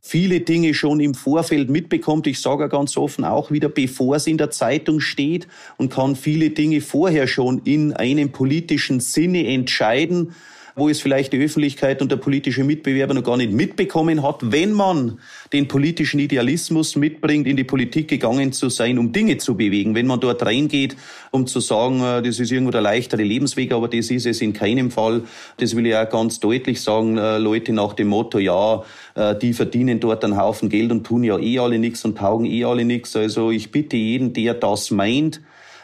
viele 0.00 0.40
Dinge 0.40 0.72
schon 0.72 1.00
im 1.00 1.14
Vorfeld 1.14 1.68
mitbekommt. 1.68 2.26
Ich 2.26 2.40
sage 2.40 2.68
ganz 2.68 2.96
offen 2.96 3.24
auch 3.24 3.50
wieder, 3.50 3.68
bevor 3.68 4.16
es 4.16 4.26
in 4.26 4.38
der 4.38 4.50
Zeitung 4.50 5.00
steht 5.00 5.48
und 5.76 5.92
kann 5.92 6.16
viele 6.16 6.50
Dinge 6.50 6.80
vorher 6.80 7.26
schon 7.26 7.60
in 7.64 7.92
einem 7.92 8.32
politischen 8.32 9.00
Sinne 9.00 9.46
entscheiden 9.46 10.34
wo 10.78 10.90
es 10.90 11.00
vielleicht 11.00 11.32
die 11.32 11.42
Öffentlichkeit 11.42 12.02
und 12.02 12.12
der 12.12 12.18
politische 12.18 12.62
Mitbewerber 12.62 13.14
noch 13.14 13.24
gar 13.24 13.38
nicht 13.38 13.50
mitbekommen 13.50 14.22
hat, 14.22 14.52
wenn 14.52 14.72
man 14.72 15.18
den 15.54 15.68
politischen 15.68 16.20
Idealismus 16.20 16.96
mitbringt, 16.96 17.46
in 17.46 17.56
die 17.56 17.64
Politik 17.64 18.08
gegangen 18.08 18.52
zu 18.52 18.68
sein, 18.68 18.98
um 18.98 19.10
Dinge 19.10 19.38
zu 19.38 19.56
bewegen. 19.56 19.94
Wenn 19.94 20.06
man 20.06 20.20
dort 20.20 20.44
reingeht, 20.44 20.94
um 21.30 21.46
zu 21.46 21.60
sagen, 21.60 22.02
äh, 22.02 22.20
das 22.20 22.38
ist 22.38 22.52
irgendwo 22.52 22.72
der 22.72 22.82
leichtere 22.82 23.22
Lebensweg, 23.22 23.72
aber 23.72 23.88
das 23.88 24.10
ist 24.10 24.26
es 24.26 24.42
in 24.42 24.52
keinem 24.52 24.90
Fall. 24.90 25.22
Das 25.56 25.74
will 25.74 25.86
ich 25.86 25.96
auch 25.96 26.10
ganz 26.10 26.40
deutlich 26.40 26.82
sagen, 26.82 27.16
äh, 27.16 27.38
Leute 27.38 27.72
nach 27.72 27.94
dem 27.94 28.08
Motto, 28.08 28.38
ja, 28.38 28.84
äh, 29.14 29.34
die 29.34 29.54
verdienen 29.54 29.98
dort 29.98 30.24
einen 30.24 30.36
Haufen 30.36 30.68
Geld 30.68 30.92
und 30.92 31.04
tun 31.04 31.24
ja 31.24 31.38
eh 31.38 31.58
alle 31.58 31.78
nichts 31.78 32.04
und 32.04 32.18
taugen 32.18 32.44
eh 32.44 32.64
alle 32.64 32.84
nichts. 32.84 33.16
Also 33.16 33.50
ich 33.50 33.72
bitte 33.72 33.96
jeden, 33.96 34.34
der 34.34 34.52
das 34.52 34.90
meint, 34.90 35.40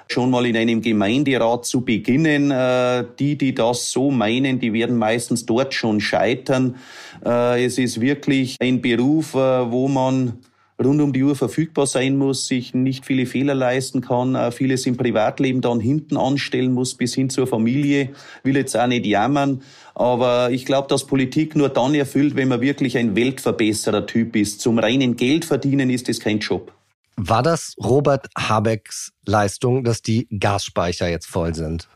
schon 0.08 0.30
mal 0.30 0.46
in 0.46 0.56
einem 0.56 0.82
Gemeinderat 0.82 1.64
zu 1.64 1.82
beginnen. 1.82 2.50
Äh, 2.50 3.04
die, 3.18 3.36
die 3.36 3.54
das 3.54 3.90
so 3.90 4.10
meinen, 4.10 4.58
die 4.58 4.72
werden 4.72 4.96
meistens 4.96 5.46
dort 5.46 5.74
schon 5.74 6.00
scheitern. 6.00 6.76
Äh, 7.24 7.64
es 7.64 7.78
ist 7.78 8.00
wirklich 8.00 8.56
ein 8.60 8.80
Beruf, 8.80 9.34
äh, 9.34 9.38
wo 9.70 9.88
man 9.88 10.38
rund 10.82 11.00
um 11.00 11.12
die 11.12 11.22
Uhr 11.22 11.36
verfügbar 11.36 11.86
sein 11.86 12.16
muss, 12.16 12.48
sich 12.48 12.74
nicht 12.74 13.06
viele 13.06 13.26
Fehler 13.26 13.54
leisten 13.54 14.00
kann, 14.00 14.50
vieles 14.50 14.84
im 14.86 14.96
Privatleben 14.96 15.60
dann 15.60 15.78
hinten 15.78 16.16
anstellen 16.16 16.72
muss, 16.72 16.94
bis 16.94 17.14
hin 17.14 17.30
zur 17.30 17.46
Familie. 17.46 18.10
Will 18.42 18.56
jetzt 18.56 18.76
auch 18.76 18.88
nicht 18.88 19.06
jammern, 19.06 19.62
aber 19.94 20.50
ich 20.50 20.64
glaube, 20.64 20.88
dass 20.88 21.06
Politik 21.06 21.54
nur 21.54 21.68
dann 21.68 21.94
erfüllt, 21.94 22.34
wenn 22.34 22.48
man 22.48 22.62
wirklich 22.62 22.98
ein 22.98 23.14
Weltverbesserer 23.14 24.06
Typ 24.06 24.34
ist. 24.34 24.60
Zum 24.60 24.80
reinen 24.80 25.14
Geld 25.14 25.44
verdienen 25.44 25.88
ist 25.88 26.08
es 26.08 26.18
kein 26.18 26.40
Job. 26.40 26.72
War 27.16 27.42
das 27.42 27.74
Robert 27.82 28.28
Habecks 28.36 29.12
Leistung, 29.26 29.84
dass 29.84 30.02
die 30.02 30.26
Gasspeicher 30.38 31.08
jetzt 31.08 31.26
voll 31.26 31.54
sind? 31.54 31.88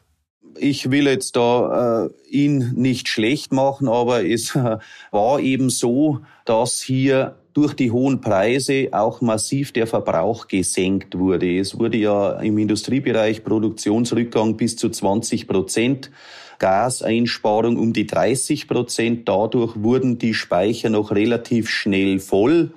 Ich 0.58 0.90
will 0.90 1.06
jetzt 1.06 1.36
da 1.36 2.06
äh, 2.06 2.10
ihn 2.30 2.72
nicht 2.76 3.08
schlecht 3.08 3.52
machen, 3.52 3.88
aber 3.88 4.24
es 4.24 4.54
war 5.10 5.40
eben 5.40 5.70
so, 5.70 6.20
dass 6.44 6.80
hier 6.80 7.36
durch 7.56 7.72
die 7.72 7.90
hohen 7.90 8.20
Preise 8.20 8.88
auch 8.92 9.22
massiv 9.22 9.72
der 9.72 9.86
Verbrauch 9.86 10.46
gesenkt 10.46 11.16
wurde. 11.16 11.58
Es 11.58 11.78
wurde 11.78 11.96
ja 11.96 12.32
im 12.40 12.58
Industriebereich 12.58 13.44
Produktionsrückgang 13.44 14.58
bis 14.58 14.76
zu 14.76 14.90
20 14.90 15.46
Prozent. 15.46 16.10
Gaseinsparung 16.58 17.78
um 17.78 17.94
die 17.94 18.06
30 18.06 18.68
Prozent. 18.68 19.28
Dadurch 19.28 19.74
wurden 19.82 20.18
die 20.18 20.34
Speicher 20.34 20.90
noch 20.90 21.12
relativ 21.12 21.70
schnell 21.70 22.18
voll. 22.18 22.72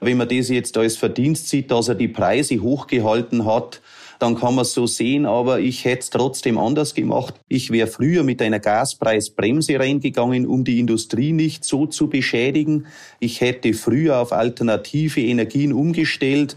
Wenn 0.00 0.16
man 0.16 0.28
das 0.28 0.48
jetzt 0.48 0.76
als 0.78 0.96
Verdienst 0.96 1.48
sieht, 1.48 1.70
dass 1.70 1.88
er 1.88 1.94
die 1.94 2.08
Preise 2.08 2.60
hochgehalten 2.60 3.44
hat, 3.44 3.82
dann 4.18 4.34
kann 4.34 4.54
man 4.54 4.62
es 4.62 4.74
so 4.74 4.86
sehen, 4.86 5.24
aber 5.24 5.60
ich 5.60 5.84
hätte 5.84 6.00
es 6.00 6.10
trotzdem 6.10 6.58
anders 6.58 6.94
gemacht. 6.94 7.34
Ich 7.48 7.70
wäre 7.70 7.86
früher 7.86 8.22
mit 8.22 8.42
einer 8.42 8.60
Gaspreisbremse 8.60 9.78
reingegangen, 9.78 10.46
um 10.46 10.62
die 10.64 10.78
Industrie 10.78 11.32
nicht 11.32 11.64
so 11.64 11.86
zu 11.86 12.08
beschädigen. 12.08 12.86
Ich 13.18 13.40
hätte 13.40 13.72
früher 13.72 14.18
auf 14.18 14.32
alternative 14.32 15.22
Energien 15.22 15.72
umgestellt, 15.72 16.56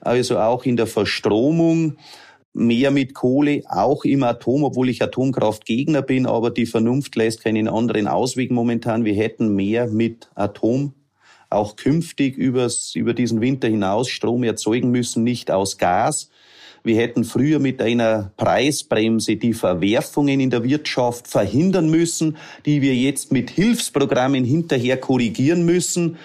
also 0.00 0.38
auch 0.38 0.64
in 0.64 0.76
der 0.76 0.86
Verstromung 0.86 1.98
mehr 2.54 2.90
mit 2.90 3.14
Kohle, 3.14 3.62
auch 3.68 4.04
im 4.04 4.22
Atom, 4.22 4.64
obwohl 4.64 4.88
ich 4.88 5.02
Atomkraftgegner 5.02 6.02
bin, 6.02 6.26
aber 6.26 6.50
die 6.50 6.66
Vernunft 6.66 7.16
lässt 7.16 7.44
keinen 7.44 7.68
anderen 7.68 8.08
Ausweg 8.08 8.50
momentan. 8.50 9.04
Wir 9.04 9.14
hätten 9.14 9.54
mehr 9.54 9.86
mit 9.86 10.28
Atom 10.34 10.94
auch 11.52 11.76
künftig 11.76 12.36
übers, 12.36 12.94
über 12.94 13.14
diesen 13.14 13.40
Winter 13.40 13.68
hinaus 13.68 14.08
Strom 14.08 14.44
erzeugen 14.44 14.90
müssen, 14.90 15.22
nicht 15.22 15.50
aus 15.50 15.78
Gas. 15.78 16.30
Wir 16.84 16.96
hätten 16.96 17.22
früher 17.22 17.60
mit 17.60 17.80
einer 17.80 18.32
Preisbremse 18.36 19.36
die 19.36 19.52
Verwerfungen 19.52 20.40
in 20.40 20.50
der 20.50 20.64
Wirtschaft 20.64 21.28
verhindern 21.28 21.88
müssen, 21.88 22.36
die 22.66 22.82
wir 22.82 22.94
jetzt 22.94 23.30
mit 23.30 23.50
Hilfsprogrammen 23.50 24.44
hinterher 24.44 24.96
korrigieren 24.96 25.64
müssen. 25.64 26.16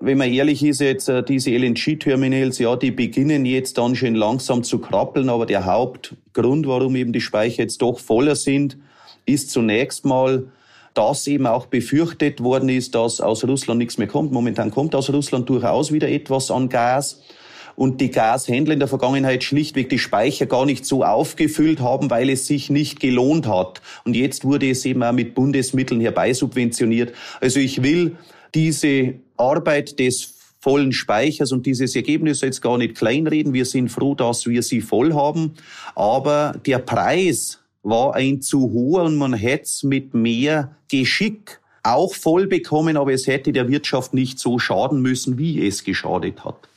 Wenn 0.00 0.16
man 0.16 0.32
ehrlich 0.32 0.62
ist, 0.62 0.80
jetzt 0.80 1.08
äh, 1.08 1.22
diese 1.22 1.50
LNG-Terminals, 1.50 2.58
ja, 2.58 2.76
die 2.76 2.92
beginnen 2.92 3.44
jetzt 3.44 3.78
dann 3.78 3.96
schon 3.96 4.14
langsam 4.14 4.62
zu 4.62 4.78
krabbeln, 4.78 5.28
aber 5.28 5.44
der 5.44 5.66
Hauptgrund, 5.66 6.68
warum 6.68 6.94
eben 6.96 7.12
die 7.12 7.20
Speicher 7.20 7.64
jetzt 7.64 7.82
doch 7.82 7.98
voller 7.98 8.36
sind, 8.36 8.78
ist 9.26 9.50
zunächst 9.50 10.04
mal 10.04 10.46
dass 10.98 11.28
eben 11.28 11.46
auch 11.46 11.66
befürchtet 11.66 12.42
worden 12.42 12.68
ist, 12.68 12.96
dass 12.96 13.20
aus 13.20 13.44
Russland 13.44 13.78
nichts 13.78 13.98
mehr 13.98 14.08
kommt. 14.08 14.32
Momentan 14.32 14.72
kommt 14.72 14.96
aus 14.96 15.10
Russland 15.10 15.48
durchaus 15.48 15.92
wieder 15.92 16.08
etwas 16.08 16.50
an 16.50 16.68
Gas. 16.68 17.22
und 17.76 18.00
die 18.00 18.10
Gashändler 18.10 18.72
in 18.72 18.80
der 18.80 18.88
Vergangenheit 18.88 19.44
schlichtweg 19.44 19.88
die 19.88 20.00
Speicher 20.00 20.46
gar 20.46 20.66
nicht 20.66 20.84
so 20.84 21.04
aufgefüllt 21.04 21.78
haben, 21.78 22.10
weil 22.10 22.28
es 22.28 22.48
sich 22.48 22.68
nicht 22.68 22.98
gelohnt 22.98 23.46
hat. 23.46 23.80
Und 24.04 24.16
jetzt 24.16 24.44
wurde 24.44 24.68
es 24.68 24.84
eben 24.84 25.04
auch 25.04 25.12
mit 25.12 25.36
Bundesmitteln 25.36 26.00
herbeisubventioniert. 26.00 27.14
Also 27.40 27.60
ich 27.60 27.84
will 27.84 28.16
diese 28.52 29.14
Arbeit 29.36 30.00
des 30.00 30.34
vollen 30.58 30.90
Speichers 30.90 31.52
und 31.52 31.66
dieses 31.66 31.94
Ergebnis 31.94 32.40
jetzt 32.40 32.60
gar 32.60 32.76
nicht 32.76 32.96
kleinreden. 32.96 33.52
Wir 33.52 33.66
sind 33.66 33.90
froh, 33.90 34.16
dass 34.16 34.46
wir 34.46 34.64
sie 34.64 34.80
voll 34.80 35.14
haben. 35.14 35.54
Aber 35.94 36.56
der 36.66 36.78
Preis 36.78 37.57
war 37.82 38.14
ein 38.14 38.42
zu 38.42 38.70
hoher 38.72 39.04
und 39.04 39.16
man 39.16 39.34
hätte 39.34 39.64
es 39.64 39.82
mit 39.82 40.14
mehr 40.14 40.76
Geschick 40.88 41.60
auch 41.82 42.14
voll 42.14 42.46
bekommen, 42.46 42.96
aber 42.96 43.12
es 43.12 43.26
hätte 43.26 43.52
der 43.52 43.68
Wirtschaft 43.68 44.14
nicht 44.14 44.38
so 44.38 44.58
schaden 44.58 45.00
müssen, 45.00 45.38
wie 45.38 45.66
es 45.66 45.84
geschadet 45.84 46.44
hat. 46.44 46.68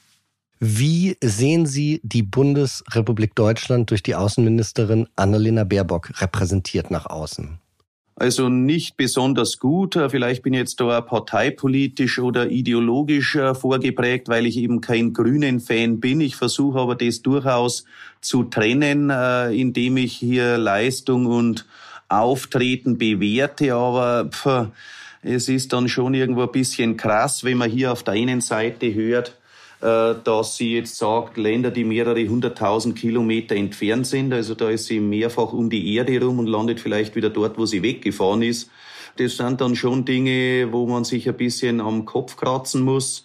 Wie 0.60 1.18
sehen 1.24 1.66
Sie 1.66 2.02
die 2.04 2.22
Bundesrepublik 2.22 3.34
Deutschland 3.34 3.90
durch 3.90 4.04
die 4.04 4.14
Außenministerin 4.14 5.08
Annalena 5.16 5.64
Baerbock 5.64 6.22
repräsentiert 6.22 6.92
nach 6.92 7.08
außen? 7.08 7.58
Also 8.22 8.50
nicht 8.50 8.98
besonders 8.98 9.58
gut. 9.58 9.98
Vielleicht 10.10 10.44
bin 10.44 10.54
ich 10.54 10.60
jetzt 10.60 10.80
da 10.80 11.02
parteipolitisch 11.02 12.20
oder 12.20 12.52
ideologisch 12.52 13.36
äh, 13.36 13.56
vorgeprägt, 13.56 14.30
weil 14.30 14.46
ich 14.46 14.58
eben 14.58 14.80
kein 14.80 15.14
Grünen-Fan 15.14 16.00
bin. 16.00 16.22
Ich 16.22 16.36
versuche 16.36 16.78
aber 16.78 16.94
das 16.94 17.24
durchaus 17.24 17.84
zu 18.22 18.44
trennen, 18.44 19.10
äh, 19.10 19.52
indem 19.60 19.98
ich 19.98 20.14
hier 20.14 20.60
Leistung 20.60 21.26
und 21.26 21.66
Auftreten 22.10 23.00
bewerte. 23.00 23.74
Aber 23.74 24.30
pff, 24.30 24.68
es 25.24 25.50
ist 25.50 25.74
dann 25.74 25.90
schon 25.90 26.14
irgendwo 26.14 26.44
ein 26.44 26.52
bisschen 26.52 26.98
krass, 26.98 27.44
wenn 27.44 27.58
man 27.58 27.72
hier 27.72 27.92
auf 27.92 28.04
der 28.04 28.14
einen 28.14 28.42
Seite 28.42 28.94
hört, 28.94 29.36
dass 29.82 30.58
sie 30.58 30.76
jetzt 30.76 30.98
sagt, 30.98 31.38
Länder, 31.38 31.72
die 31.72 31.84
mehrere 31.84 32.28
hunderttausend 32.28 32.96
Kilometer 32.96 33.56
entfernt 33.56 34.06
sind, 34.06 34.32
also 34.32 34.54
da 34.54 34.70
ist 34.70 34.86
sie 34.86 35.00
mehrfach 35.00 35.54
um 35.54 35.70
die 35.70 35.96
Erde 35.96 36.24
rum 36.24 36.38
und 36.38 36.48
landet 36.48 36.80
vielleicht 36.80 37.16
wieder 37.16 37.32
dort, 37.32 37.58
wo 37.58 37.66
sie 37.66 37.82
weggefahren 37.82 38.44
ist. 38.44 38.70
Das 39.18 39.38
sind 39.38 39.60
dann 39.60 39.76
schon 39.76 40.06
Dinge, 40.06 40.72
wo 40.72 40.86
man 40.86 41.04
sich 41.04 41.28
ein 41.28 41.36
bisschen 41.36 41.82
am 41.82 42.06
Kopf 42.06 42.38
kratzen 42.38 42.82
muss. 42.82 43.24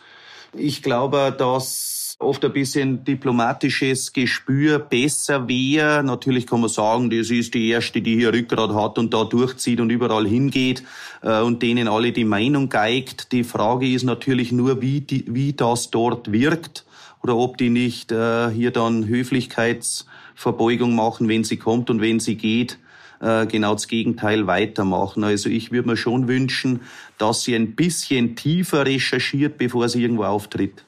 Ich 0.55 0.83
glaube, 0.83 1.35
dass 1.37 1.96
oft 2.19 2.45
ein 2.45 2.53
bisschen 2.53 3.05
diplomatisches 3.05 4.13
Gespür 4.13 4.79
besser 4.79 5.49
wäre. 5.49 6.03
Natürlich 6.03 6.47
kann 6.47 6.61
man 6.61 6.71
sagen, 6.71 7.11
das 7.11 7.31
ist 7.31 7.53
die 7.53 7.69
erste, 7.69 8.01
die 8.01 8.15
hier 8.15 8.33
Rückgrat 8.33 8.73
hat 8.73 8.99
und 8.99 9.13
da 9.13 9.25
durchzieht 9.25 9.81
und 9.81 9.91
überall 9.91 10.27
hingeht 10.27 10.83
äh, 11.23 11.41
und 11.41 11.63
denen 11.63 11.89
alle 11.89 12.13
die 12.13 12.25
Meinung 12.25 12.71
geigt. 12.71 13.33
Die 13.33 13.45
Frage 13.45 13.89
ist 13.89 14.05
natürlich 14.05 14.51
nur, 14.51 14.81
wie, 14.81 15.03
die, 15.03 15.25
wie 15.29 15.53
das 15.53 15.91
dort 15.91 16.33
wirkt 16.33 16.87
oder 17.23 17.37
ob 17.37 17.59
die 17.59 17.69
nicht 17.69 18.13
äh, 18.13 18.51
hier 18.51 18.71
dann 18.71 19.07
Höflichkeitsverbeugung 19.07 20.95
machen, 20.95 21.29
wenn 21.29 21.45
sie 21.45 21.59
kommt 21.59 21.91
und 21.91 22.01
wenn 22.01 22.19
sie 22.19 22.37
geht 22.37 22.79
äh, 23.21 23.47
genau 23.47 23.75
das 23.75 23.89
Gegenteil 23.89 24.47
weitermachen. 24.47 25.23
Also 25.23 25.51
ich 25.51 25.71
würde 25.71 25.91
mir 25.91 25.97
schon 25.99 26.29
wünschen, 26.29 26.81
dass 27.19 27.43
sie 27.43 27.55
ein 27.55 27.75
bisschen 27.75 28.37
tiefer 28.37 28.87
recherchiert, 28.87 29.59
bevor 29.59 29.91
sie 29.91 30.03
irgendwo 30.03 30.25
auftritt 30.25 30.86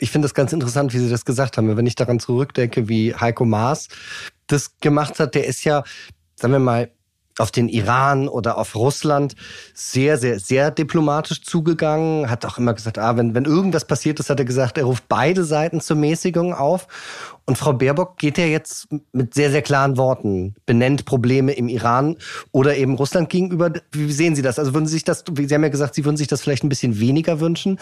ich 0.00 0.10
finde 0.10 0.26
das 0.26 0.34
ganz 0.34 0.52
interessant, 0.52 0.94
wie 0.94 0.98
Sie 0.98 1.10
das 1.10 1.24
gesagt 1.24 1.56
haben. 1.56 1.76
Wenn 1.76 1.86
ich 1.86 1.94
daran 1.94 2.20
zurückdenke, 2.20 2.88
wie 2.88 3.14
Heiko 3.14 3.44
Maas 3.44 3.88
das 4.46 4.78
gemacht 4.80 5.18
hat, 5.20 5.34
der 5.34 5.46
ist 5.46 5.64
ja, 5.64 5.84
sagen 6.36 6.52
wir 6.52 6.60
mal, 6.60 6.90
auf 7.38 7.50
den 7.50 7.68
Iran 7.68 8.28
oder 8.28 8.58
auf 8.58 8.74
Russland 8.74 9.34
sehr, 9.74 10.18
sehr, 10.18 10.38
sehr 10.38 10.70
diplomatisch 10.70 11.42
zugegangen. 11.42 12.28
Hat 12.30 12.44
auch 12.44 12.58
immer 12.58 12.74
gesagt, 12.74 12.98
ah, 12.98 13.16
wenn, 13.16 13.34
wenn 13.34 13.44
irgendwas 13.44 13.86
passiert 13.86 14.20
ist, 14.20 14.30
hat 14.30 14.38
er 14.38 14.44
gesagt, 14.44 14.78
er 14.78 14.84
ruft 14.84 15.04
beide 15.08 15.44
Seiten 15.44 15.80
zur 15.80 15.96
Mäßigung 15.96 16.54
auf. 16.54 16.88
Und 17.46 17.56
Frau 17.56 17.72
Baerbock 17.72 18.18
geht 18.18 18.36
ja 18.36 18.44
jetzt 18.44 18.88
mit 19.12 19.32
sehr, 19.32 19.50
sehr 19.50 19.62
klaren 19.62 19.96
Worten, 19.96 20.54
benennt 20.66 21.06
Probleme 21.06 21.52
im 21.52 21.68
Iran 21.68 22.16
oder 22.52 22.76
eben 22.76 22.94
Russland 22.94 23.30
gegenüber. 23.30 23.72
Wie 23.92 24.12
sehen 24.12 24.34
Sie 24.34 24.42
das? 24.42 24.58
Also 24.58 24.74
würden 24.74 24.86
Sie 24.86 24.92
sich 24.92 25.04
das, 25.04 25.24
Sie 25.26 25.54
haben 25.54 25.62
ja 25.62 25.70
gesagt, 25.70 25.94
Sie 25.94 26.04
würden 26.04 26.18
sich 26.18 26.28
das 26.28 26.42
vielleicht 26.42 26.64
ein 26.64 26.68
bisschen 26.68 27.00
weniger 27.00 27.40
wünschen. 27.40 27.78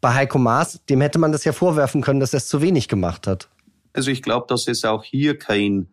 Bei 0.00 0.14
Heiko 0.14 0.38
Maas, 0.38 0.80
dem 0.88 1.02
hätte 1.02 1.18
man 1.18 1.32
das 1.32 1.44
ja 1.44 1.52
vorwerfen 1.52 2.00
können, 2.00 2.20
dass 2.20 2.32
er 2.32 2.38
es 2.38 2.48
zu 2.48 2.62
wenig 2.62 2.88
gemacht 2.88 3.26
hat. 3.26 3.48
Also 3.92 4.10
ich 4.10 4.22
glaube, 4.22 4.46
dass 4.48 4.68
es 4.68 4.84
auch 4.84 5.04
hier 5.04 5.38
kein 5.38 5.88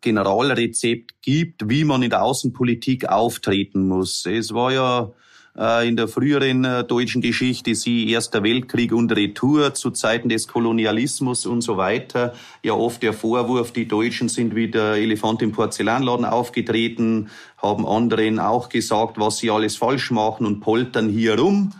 Generalrezept 0.00 1.22
gibt, 1.22 1.68
wie 1.68 1.84
man 1.84 2.02
in 2.02 2.10
der 2.10 2.22
Außenpolitik 2.22 3.08
auftreten 3.08 3.86
muss. 3.86 4.26
Es 4.26 4.52
war 4.54 4.72
ja 4.72 5.12
äh, 5.56 5.88
in 5.88 5.96
der 5.96 6.08
früheren 6.08 6.64
äh, 6.64 6.84
deutschen 6.84 7.20
Geschichte, 7.20 7.74
sie 7.74 8.10
Erster 8.10 8.42
Weltkrieg 8.42 8.92
und 8.92 9.10
Retour 9.12 9.74
zu 9.74 9.90
Zeiten 9.90 10.28
des 10.28 10.48
Kolonialismus 10.48 11.46
und 11.46 11.62
so 11.62 11.76
weiter, 11.76 12.34
ja 12.62 12.72
oft 12.72 13.02
der 13.02 13.12
Vorwurf, 13.12 13.72
die 13.72 13.88
Deutschen 13.88 14.28
sind 14.28 14.54
wie 14.54 14.68
der 14.68 14.94
Elefant 14.94 15.42
im 15.42 15.52
Porzellanladen 15.52 16.24
aufgetreten, 16.24 17.30
haben 17.58 17.86
anderen 17.86 18.38
auch 18.38 18.68
gesagt, 18.68 19.18
was 19.18 19.38
sie 19.38 19.50
alles 19.50 19.76
falsch 19.76 20.10
machen 20.10 20.46
und 20.46 20.60
poltern 20.60 21.08
hier 21.08 21.38
rum. 21.38 21.72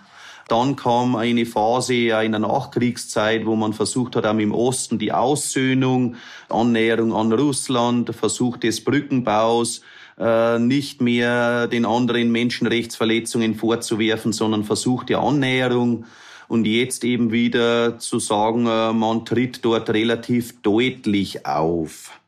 Dann 0.51 0.75
kam 0.75 1.15
eine 1.15 1.47
Phase 1.47 1.95
in 1.95 2.33
der 2.33 2.41
Nachkriegszeit, 2.41 3.47
wo 3.47 3.55
man 3.55 3.73
versucht 3.73 4.17
hat, 4.17 4.27
auch 4.27 4.37
im 4.37 4.51
Osten 4.53 4.99
die 4.99 5.13
Aussöhnung, 5.13 6.17
Annäherung 6.49 7.15
an 7.15 7.33
Russland, 7.33 8.13
Versuch 8.13 8.57
des 8.57 8.83
Brückenbaus, 8.83 9.83
äh, 10.19 10.59
nicht 10.59 11.01
mehr 11.01 11.69
den 11.69 11.87
anderen 11.87 12.33
Menschenrechtsverletzungen 12.33 13.55
vorzuwerfen, 13.55 14.33
sondern 14.33 14.65
Versuch 14.65 15.05
der 15.05 15.21
Annäherung. 15.21 16.07
Und 16.49 16.67
jetzt 16.67 17.05
eben 17.05 17.31
wieder 17.31 18.01
zu 18.01 18.19
sagen, 18.19 18.67
äh, 18.67 18.93
man 18.93 19.25
tritt 19.25 19.65
dort 19.65 19.89
relativ 19.91 20.63
deutlich 20.63 21.47
auf. 21.47 22.20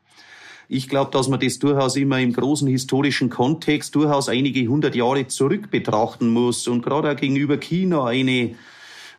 Ich 0.73 0.89
glaube, 0.89 1.11
dass 1.11 1.27
man 1.27 1.39
das 1.39 1.59
durchaus 1.59 1.95
immer 1.97 2.19
im 2.19 2.33
großen 2.33 2.67
historischen 2.67 3.29
Kontext 3.29 3.93
durchaus 3.93 4.27
einige 4.27 4.65
hundert 4.67 4.95
Jahre 4.95 5.27
zurück 5.27 5.69
betrachten 5.69 6.29
muss. 6.29 6.67
Und 6.67 6.81
gerade 6.81 7.11
auch 7.11 7.15
gegenüber 7.15 7.57
China 7.57 8.05
eine 8.05 8.55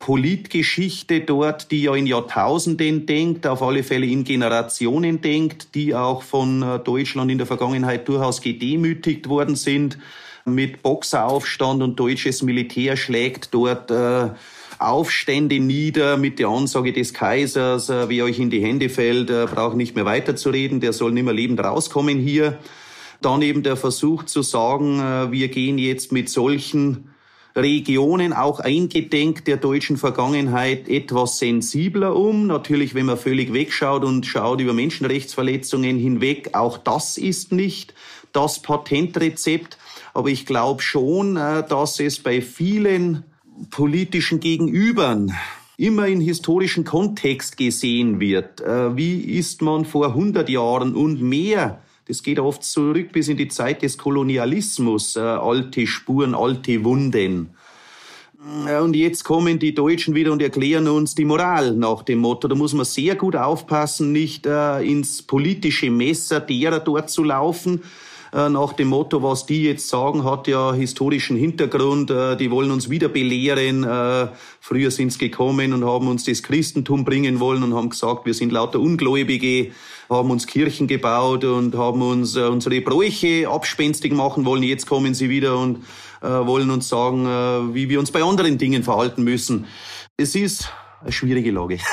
Politgeschichte 0.01 1.21
dort, 1.21 1.71
die 1.71 1.83
ja 1.83 1.95
in 1.95 2.09
Jahrtausenden 2.09 3.07
denkt, 3.07 3.47
auf 3.47 3.63
alle 3.63 3.85
Fälle 3.85 4.07
in 4.07 4.25
Generationen 4.25 5.21
denkt, 5.21 5.77
die 5.77 5.95
auch 5.95 6.25
von 6.25 6.61
äh, 6.61 6.81
Deutschland 6.81 7.31
in 7.31 7.39
der 7.39 7.47
Vergangenheit 7.47 8.09
durchaus 8.09 8.41
gedemütigt 8.41 9.29
worden 9.29 9.55
sind. 9.55 9.97
Mit 10.45 10.83
Boxeraufstand 10.83 11.85
und 11.85 12.01
deutsches 12.01 12.43
Militär 12.43 12.97
schlägt 12.97 13.55
dort 13.55 13.93
äh, 13.93 14.31
Aufstände 14.85 15.61
nieder 15.61 16.17
mit 16.17 16.39
der 16.39 16.49
Ansage 16.49 16.93
des 16.93 17.15
Kaisers, 17.15 17.89
äh, 17.89 18.09
wer 18.09 18.25
euch 18.25 18.39
in 18.39 18.51
die 18.51 18.61
Hände 18.61 18.89
fällt, 18.89 19.31
äh, 19.31 19.47
braucht 19.47 19.77
nicht 19.77 19.95
mehr 19.95 20.05
weiterzureden, 20.05 20.81
der 20.81 20.93
soll 20.93 21.13
nicht 21.13 21.25
mehr 21.25 21.35
lebend 21.35 21.61
rauskommen 21.61 22.19
hier. 22.19 22.59
Dann 23.21 23.43
eben 23.43 23.63
der 23.63 23.77
Versuch 23.77 24.25
zu 24.25 24.43
sagen, 24.43 25.01
äh, 25.01 25.33
wir 25.33 25.49
gehen 25.49 25.79
jetzt 25.79 26.13
mit 26.13 26.29
solchen 26.29 27.11
Regionen 27.57 28.33
auch 28.33 28.61
eingedenk 28.61 29.45
der 29.45 29.57
deutschen 29.57 29.97
Vergangenheit 29.97 30.89
etwas 30.89 31.39
sensibler 31.39 32.17
um. 32.17 32.47
Natürlich, 32.47 32.95
wenn 32.95 33.07
man 33.07 33.17
völlig 33.17 33.53
wegschaut 33.53 34.05
und 34.05 34.27
schaut 34.27 34.61
über 34.61 34.73
Menschenrechtsverletzungen 34.73 35.99
hinweg, 35.99 36.51
auch 36.53 36.79
das 36.79 37.17
ist 37.17 37.53
nicht 37.53 37.95
das 38.33 38.61
Patentrezept. 38.61 39.79
Aber 40.15 40.29
ich 40.29 40.47
glaube 40.47 40.83
schon, 40.83 41.37
dass 41.37 42.01
es 42.01 42.21
bei 42.21 42.43
vielen 42.43 43.23
politischen 43.71 44.41
Gegenübern 44.41 45.33
immer 45.77 46.07
in 46.07 46.21
historischen 46.21 46.85
Kontext 46.85 47.57
gesehen 47.57 48.21
wird. 48.21 48.61
Äh, 48.61 48.97
wie 48.97 49.21
ist 49.21 49.63
man 49.63 49.85
vor 49.85 50.09
100 50.09 50.49
Jahren 50.49 50.95
und 50.95 51.21
mehr 51.21 51.81
das 52.07 52.23
geht 52.23 52.39
oft 52.39 52.63
zurück 52.63 53.13
bis 53.13 53.29
in 53.29 53.39
die 53.39 53.49
Zeit 53.49 53.81
des 53.81 53.97
Kolonialismus, 53.97 55.17
äh, 55.17 55.21
alte 55.21 55.87
Spuren, 55.87 56.35
alte 56.35 56.85
Wunden. 56.85 57.55
Äh, 58.69 58.79
und 58.79 58.95
jetzt 58.95 59.25
kommen 59.25 59.59
die 59.59 59.73
Deutschen 59.73 60.15
wieder 60.15 60.31
und 60.31 60.43
erklären 60.43 60.87
uns 60.87 61.15
die 61.15 61.25
Moral 61.25 61.75
nach 61.75 62.03
dem 62.03 62.19
Motto. 62.19 62.47
Da 62.47 62.55
muss 62.55 62.75
man 62.75 62.85
sehr 62.85 63.17
gut 63.17 63.37
aufpassen, 63.37 64.13
nicht 64.13 64.45
ins 64.45 65.23
politische 65.23 65.91
Messer 65.91 66.41
derer 66.41 66.81
dort 66.81 67.09
zu 67.09 67.25
laufen, 67.25 67.81
nach 68.35 68.73
dem 68.73 68.89
Motto, 68.89 69.23
was 69.23 69.47
die 69.47 69.63
jetzt 69.63 69.89
sagen, 69.89 70.25
hat 70.25 70.49
ja 70.49 70.73
historischen 70.73 71.37
Hintergrund. 71.37 72.11
Äh, 72.11 72.37
die 72.37 72.51
wollen 72.51 72.73
uns 72.73 72.91
wieder 72.91 73.09
belehren. 73.09 73.85
Äh, 73.85 74.29
früher 74.61 74.91
sind 74.91 75.13
sie 75.13 75.19
gekommen 75.19 75.73
und 75.73 75.85
haben 75.85 76.09
uns 76.09 76.25
das 76.25 76.43
Christentum 76.43 77.05
bringen 77.05 77.39
wollen 77.39 77.63
und 77.63 77.75
haben 77.75 77.91
gesagt, 77.91 78.27
wir 78.27 78.35
sind 78.35 78.51
lauter 78.51 78.81
Ungläubige, 78.81 79.71
haben 80.11 80.33
uns 80.33 80.49
Kirchen 80.49 80.89
gebaut 80.89 81.45
und 81.45 81.77
haben 81.77 82.03
uns 82.03 82.37
unsere 82.37 82.81
Bräuche 82.81 83.49
abspenstig 83.49 84.13
machen 84.13 84.45
wollen. 84.45 84.65
Jetzt 84.65 84.87
kommen 84.87 85.15
sie 85.15 85.29
wieder 85.29 85.57
und 85.57 85.85
wollen 86.21 86.71
uns 86.71 86.89
sagen, 86.89 87.75
wie 87.75 87.89
wir 87.89 88.01
uns 88.01 88.11
bei 88.11 88.23
anderen 88.23 88.59
Dingen 88.59 88.83
verhalten 88.83 89.23
müssen. 89.25 89.67
Es 90.17 90.35
ist 90.35 90.73
eine 91.03 91.13
schwierige 91.13 91.51
Lage. 91.51 91.79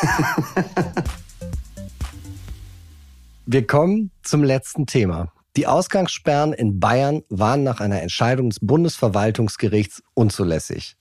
Wir 3.46 3.68
kommen 3.68 4.12
zum 4.24 4.44
letzten 4.44 4.86
Thema. 4.86 5.34
Die 5.58 5.68
Ausgangssperren 5.68 6.54
in 6.54 6.80
Bayern 6.80 7.24
waren 7.30 7.64
nach 7.64 7.80
einer 7.80 8.02
Entscheidung 8.02 8.50
des 8.50 8.60
Bundesverwaltungsgerichts 8.62 10.02
unzulässig. 10.14 10.96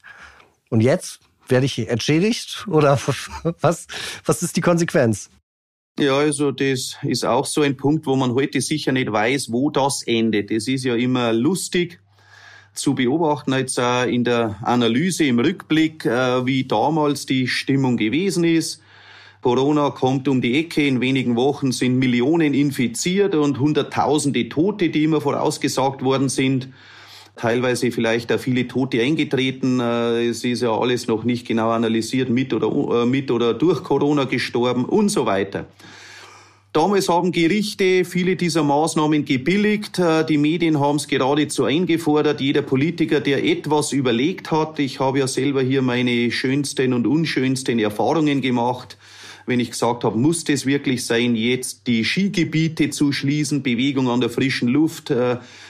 Und 0.70 0.80
jetzt 0.80 1.20
Werde 1.50 1.66
ich 1.66 1.88
entschädigt 1.88 2.64
oder 2.68 2.98
was, 3.60 3.88
was 4.24 4.42
ist 4.42 4.56
die 4.56 4.60
Konsequenz? 4.60 5.30
Ja, 5.98 6.16
also 6.16 6.52
das 6.52 6.96
ist 7.02 7.24
auch 7.24 7.44
so 7.44 7.62
ein 7.62 7.76
Punkt, 7.76 8.06
wo 8.06 8.14
man 8.14 8.34
heute 8.34 8.60
sicher 8.60 8.92
nicht 8.92 9.10
weiß, 9.10 9.50
wo 9.50 9.70
das 9.70 10.02
endet. 10.06 10.52
Es 10.52 10.68
ist 10.68 10.84
ja 10.84 10.94
immer 10.94 11.32
lustig 11.32 12.00
zu 12.72 12.94
beobachten, 12.94 13.52
jetzt 13.52 13.78
in 13.78 14.22
der 14.22 14.58
Analyse 14.62 15.24
im 15.24 15.40
Rückblick, 15.40 16.06
äh, 16.06 16.46
wie 16.46 16.64
damals 16.64 17.26
die 17.26 17.48
Stimmung 17.48 17.96
gewesen 17.96 18.44
ist. 18.44 18.80
Corona 19.40 19.90
kommt 19.90 20.28
um 20.28 20.40
die 20.40 20.58
Ecke, 20.58 20.86
in 20.86 21.00
wenigen 21.00 21.36
Wochen 21.36 21.72
sind 21.72 21.98
Millionen 21.98 22.52
infiziert 22.54 23.34
und 23.34 23.58
Hunderttausende 23.58 24.48
Tote, 24.48 24.90
die 24.90 25.04
immer 25.04 25.20
vorausgesagt 25.20 26.02
worden 26.02 26.28
sind 26.28 26.68
teilweise 27.40 27.90
vielleicht 27.90 28.30
auch 28.32 28.38
viele 28.38 28.68
Tote 28.68 29.00
eingetreten. 29.00 29.80
Äh, 29.80 30.26
es 30.26 30.44
ist 30.44 30.62
ja 30.62 30.76
alles 30.76 31.06
noch 31.06 31.24
nicht 31.24 31.46
genau 31.46 31.70
analysiert, 31.70 32.28
mit 32.28 32.52
oder, 32.52 33.02
äh, 33.02 33.06
mit 33.06 33.30
oder 33.30 33.54
durch 33.54 33.82
Corona 33.82 34.24
gestorben 34.24 34.84
und 34.84 35.08
so 35.08 35.24
weiter. 35.26 35.66
Damals 36.72 37.08
haben 37.08 37.32
Gerichte 37.32 38.04
viele 38.04 38.36
dieser 38.36 38.62
Maßnahmen 38.62 39.24
gebilligt. 39.24 39.98
Äh, 39.98 40.24
die 40.24 40.38
Medien 40.38 40.78
haben 40.78 40.96
es 40.96 41.08
geradezu 41.08 41.64
eingefordert. 41.64 42.40
Jeder 42.40 42.62
Politiker, 42.62 43.20
der 43.20 43.44
etwas 43.44 43.92
überlegt 43.92 44.50
hat, 44.50 44.78
ich 44.78 45.00
habe 45.00 45.20
ja 45.20 45.26
selber 45.26 45.62
hier 45.62 45.82
meine 45.82 46.30
schönsten 46.30 46.92
und 46.92 47.06
unschönsten 47.06 47.78
Erfahrungen 47.78 48.40
gemacht, 48.42 48.98
wenn 49.46 49.60
ich 49.60 49.70
gesagt 49.70 50.04
habe, 50.04 50.18
muss 50.18 50.44
das 50.44 50.66
wirklich 50.66 51.04
sein, 51.04 51.34
jetzt 51.34 51.86
die 51.86 52.04
Skigebiete 52.04 52.90
zu 52.90 53.12
schließen, 53.12 53.62
Bewegung 53.62 54.08
an 54.08 54.20
der 54.20 54.30
frischen 54.30 54.68
Luft, 54.68 55.12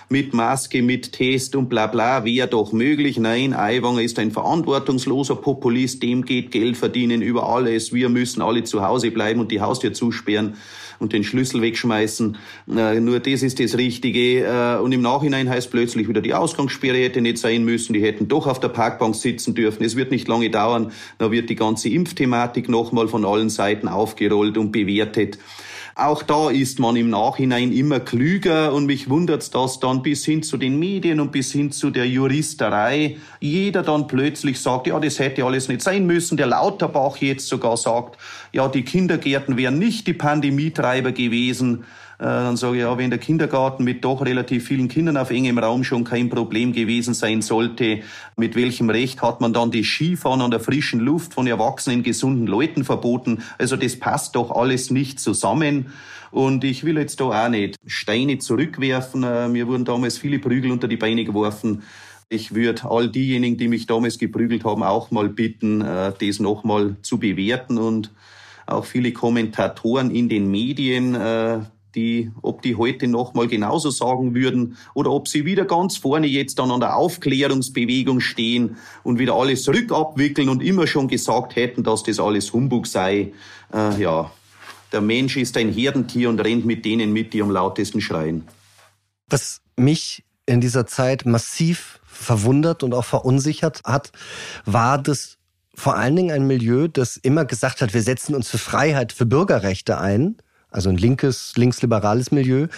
mit 0.08 0.34
Maske, 0.34 0.82
mit 0.82 1.12
Test 1.12 1.54
und 1.54 1.68
bla 1.68 1.86
bla, 1.86 2.24
wäre 2.24 2.48
doch 2.48 2.72
möglich. 2.72 3.18
Nein, 3.18 3.54
Aiwanger 3.54 4.02
ist 4.02 4.18
ein 4.18 4.32
verantwortungsloser 4.32 5.36
Populist, 5.36 6.02
dem 6.02 6.24
geht 6.24 6.50
Geld 6.50 6.76
verdienen 6.76 7.22
über 7.22 7.48
alles. 7.48 7.92
Wir 7.92 8.08
müssen 8.08 8.42
alle 8.42 8.64
zu 8.64 8.82
Hause 8.82 9.12
bleiben 9.12 9.40
und 9.40 9.52
die 9.52 9.60
Haustür 9.60 9.92
zusperren 9.92 10.56
und 11.00 11.12
den 11.12 11.24
Schlüssel 11.24 11.60
wegschmeißen. 11.62 12.36
Äh, 12.76 13.00
nur 13.00 13.18
das 13.18 13.42
ist 13.42 13.58
das 13.58 13.76
Richtige. 13.76 14.44
Äh, 14.44 14.78
und 14.80 14.92
im 14.92 15.02
Nachhinein 15.02 15.48
heißt 15.48 15.70
plötzlich 15.70 16.08
wieder, 16.08 16.20
die 16.20 16.34
Ausgangssperre 16.34 16.98
hätte 16.98 17.20
nicht 17.20 17.38
sein 17.38 17.64
müssen, 17.64 17.94
die 17.94 18.02
hätten 18.02 18.28
doch 18.28 18.46
auf 18.46 18.60
der 18.60 18.68
Parkbank 18.68 19.16
sitzen 19.16 19.54
dürfen. 19.54 19.82
Es 19.82 19.96
wird 19.96 20.12
nicht 20.12 20.28
lange 20.28 20.50
dauern, 20.50 20.92
da 21.18 21.32
wird 21.32 21.50
die 21.50 21.56
ganze 21.56 21.88
Impfthematik 21.88 22.68
nochmal 22.68 23.08
von 23.08 23.24
allen 23.24 23.50
Seiten 23.50 23.88
aufgerollt 23.88 24.56
und 24.56 24.70
bewertet. 24.70 25.38
Auch 25.94 26.22
da 26.22 26.50
ist 26.50 26.78
man 26.78 26.96
im 26.96 27.10
Nachhinein 27.10 27.72
immer 27.72 28.00
klüger 28.00 28.72
und 28.72 28.86
mich 28.86 29.08
wundert 29.08 29.40
dass 29.54 29.80
dann 29.80 30.02
bis 30.02 30.24
hin 30.24 30.42
zu 30.42 30.56
den 30.56 30.78
Medien 30.78 31.18
und 31.20 31.32
bis 31.32 31.52
hin 31.52 31.72
zu 31.72 31.90
der 31.90 32.06
Juristerei 32.06 33.16
jeder 33.40 33.82
dann 33.82 34.06
plötzlich 34.06 34.60
sagt, 34.60 34.86
ja, 34.86 35.00
das 35.00 35.18
hätte 35.18 35.44
alles 35.44 35.68
nicht 35.68 35.82
sein 35.82 36.06
müssen. 36.06 36.36
Der 36.36 36.46
Lauterbach 36.46 37.16
jetzt 37.18 37.48
sogar 37.48 37.76
sagt, 37.76 38.18
ja, 38.52 38.68
die 38.68 38.82
Kindergärten 38.82 39.56
wären 39.56 39.78
nicht 39.78 40.06
die 40.06 40.12
Pandemietreiber 40.12 41.12
gewesen. 41.12 41.84
Äh, 42.20 42.24
dann 42.24 42.58
sage 42.58 42.76
ich, 42.76 42.82
ja, 42.82 42.98
wenn 42.98 43.08
der 43.08 43.18
Kindergarten 43.18 43.82
mit 43.82 44.04
doch 44.04 44.22
relativ 44.22 44.66
vielen 44.66 44.88
Kindern 44.88 45.16
auf 45.16 45.30
engem 45.30 45.56
Raum 45.56 45.84
schon 45.84 46.04
kein 46.04 46.28
Problem 46.28 46.74
gewesen 46.74 47.14
sein 47.14 47.40
sollte, 47.40 48.00
mit 48.36 48.56
welchem 48.56 48.90
Recht 48.90 49.22
hat 49.22 49.40
man 49.40 49.54
dann 49.54 49.70
die 49.70 49.84
Skifahren 49.84 50.42
an 50.42 50.50
der 50.50 50.60
frischen 50.60 51.00
Luft 51.00 51.32
von 51.32 51.46
erwachsenen, 51.46 52.02
gesunden 52.02 52.46
Leuten 52.46 52.84
verboten? 52.84 53.42
Also 53.56 53.76
das 53.76 53.98
passt 53.98 54.36
doch 54.36 54.50
alles 54.50 54.90
nicht 54.90 55.18
zusammen. 55.18 55.86
Und 56.30 56.62
ich 56.62 56.84
will 56.84 56.98
jetzt 56.98 57.20
da 57.20 57.24
auch 57.24 57.48
nicht 57.48 57.76
Steine 57.86 58.36
zurückwerfen. 58.36 59.22
Äh, 59.22 59.48
mir 59.48 59.66
wurden 59.66 59.86
damals 59.86 60.18
viele 60.18 60.38
Prügel 60.38 60.72
unter 60.72 60.88
die 60.88 60.98
Beine 60.98 61.24
geworfen. 61.24 61.84
Ich 62.28 62.54
würde 62.54 62.82
all 62.84 63.08
diejenigen, 63.08 63.56
die 63.56 63.66
mich 63.66 63.86
damals 63.86 64.18
geprügelt 64.18 64.64
haben, 64.64 64.82
auch 64.82 65.10
mal 65.10 65.30
bitten, 65.30 65.80
äh, 65.80 66.12
das 66.20 66.38
nochmal 66.38 66.96
zu 67.00 67.18
bewerten 67.18 67.78
und 67.78 68.12
auch 68.66 68.84
viele 68.84 69.12
Kommentatoren 69.12 70.10
in 70.10 70.28
den 70.28 70.50
Medien, 70.50 71.16
die, 71.94 72.30
ob 72.42 72.62
die 72.62 72.76
heute 72.76 73.06
noch 73.06 73.34
mal 73.34 73.48
genauso 73.48 73.90
sagen 73.90 74.34
würden 74.34 74.76
oder 74.94 75.10
ob 75.10 75.28
sie 75.28 75.44
wieder 75.44 75.64
ganz 75.64 75.96
vorne 75.96 76.26
jetzt 76.26 76.58
dann 76.58 76.70
an 76.70 76.80
der 76.80 76.96
Aufklärungsbewegung 76.96 78.20
stehen 78.20 78.76
und 79.02 79.18
wieder 79.18 79.34
alles 79.34 79.68
rückabwickeln 79.68 80.48
und 80.48 80.62
immer 80.62 80.86
schon 80.86 81.08
gesagt 81.08 81.56
hätten, 81.56 81.82
dass 81.82 82.02
das 82.02 82.20
alles 82.20 82.52
Humbug 82.52 82.86
sei. 82.86 83.32
Äh, 83.72 84.00
ja, 84.00 84.30
der 84.92 85.00
Mensch 85.00 85.36
ist 85.36 85.56
ein 85.56 85.72
Herdentier 85.72 86.28
und 86.28 86.40
rennt 86.40 86.64
mit 86.64 86.84
denen 86.84 87.12
mit, 87.12 87.32
die 87.32 87.42
am 87.42 87.50
lautesten 87.50 88.00
schreien. 88.00 88.44
Was 89.28 89.60
mich 89.76 90.24
in 90.46 90.60
dieser 90.60 90.86
Zeit 90.86 91.26
massiv 91.26 92.00
verwundert 92.04 92.82
und 92.82 92.94
auch 92.94 93.04
verunsichert 93.04 93.82
hat, 93.84 94.12
war 94.64 94.98
das 94.98 95.38
vor 95.74 95.96
allen 95.96 96.16
Dingen 96.16 96.30
ein 96.30 96.46
Milieu, 96.46 96.88
das 96.88 97.16
immer 97.16 97.44
gesagt 97.44 97.80
hat, 97.80 97.94
wir 97.94 98.02
setzen 98.02 98.34
uns 98.34 98.48
für 98.48 98.58
Freiheit, 98.58 99.12
für 99.12 99.24
Bürgerrechte 99.24 99.98
ein 99.98 100.36
also 100.70 100.88
ein 100.88 100.96
linkes, 100.96 101.52
linksliberales 101.56 102.30
Milieu, 102.30 102.68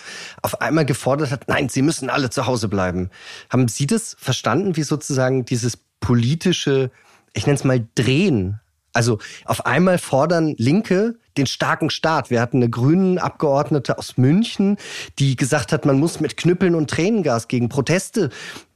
auf 0.42 0.60
einmal 0.60 0.86
gefordert 0.86 1.30
hat, 1.30 1.48
nein, 1.48 1.68
Sie 1.68 1.82
müssen 1.82 2.10
alle 2.10 2.30
zu 2.30 2.46
Hause 2.46 2.68
bleiben. 2.68 3.10
Haben 3.50 3.68
Sie 3.68 3.86
das 3.86 4.16
verstanden, 4.18 4.76
wie 4.76 4.82
sozusagen 4.82 5.44
dieses 5.44 5.76
politische, 6.00 6.90
ich 7.32 7.46
nenne 7.46 7.56
es 7.56 7.64
mal 7.64 7.86
Drehen? 7.94 8.60
Also 8.94 9.18
auf 9.46 9.64
einmal 9.64 9.98
fordern 9.98 10.54
Linke 10.58 11.16
den 11.38 11.46
starken 11.46 11.88
Staat. 11.88 12.30
Wir 12.30 12.42
hatten 12.42 12.58
eine 12.58 12.68
grünen 12.68 13.18
Abgeordnete 13.18 13.96
aus 13.96 14.18
München, 14.18 14.76
die 15.18 15.36
gesagt 15.36 15.72
hat, 15.72 15.86
man 15.86 15.98
muss 15.98 16.20
mit 16.20 16.36
Knüppeln 16.36 16.74
und 16.74 16.90
Tränengas 16.90 17.48
gegen 17.48 17.70
Proteste 17.70 18.28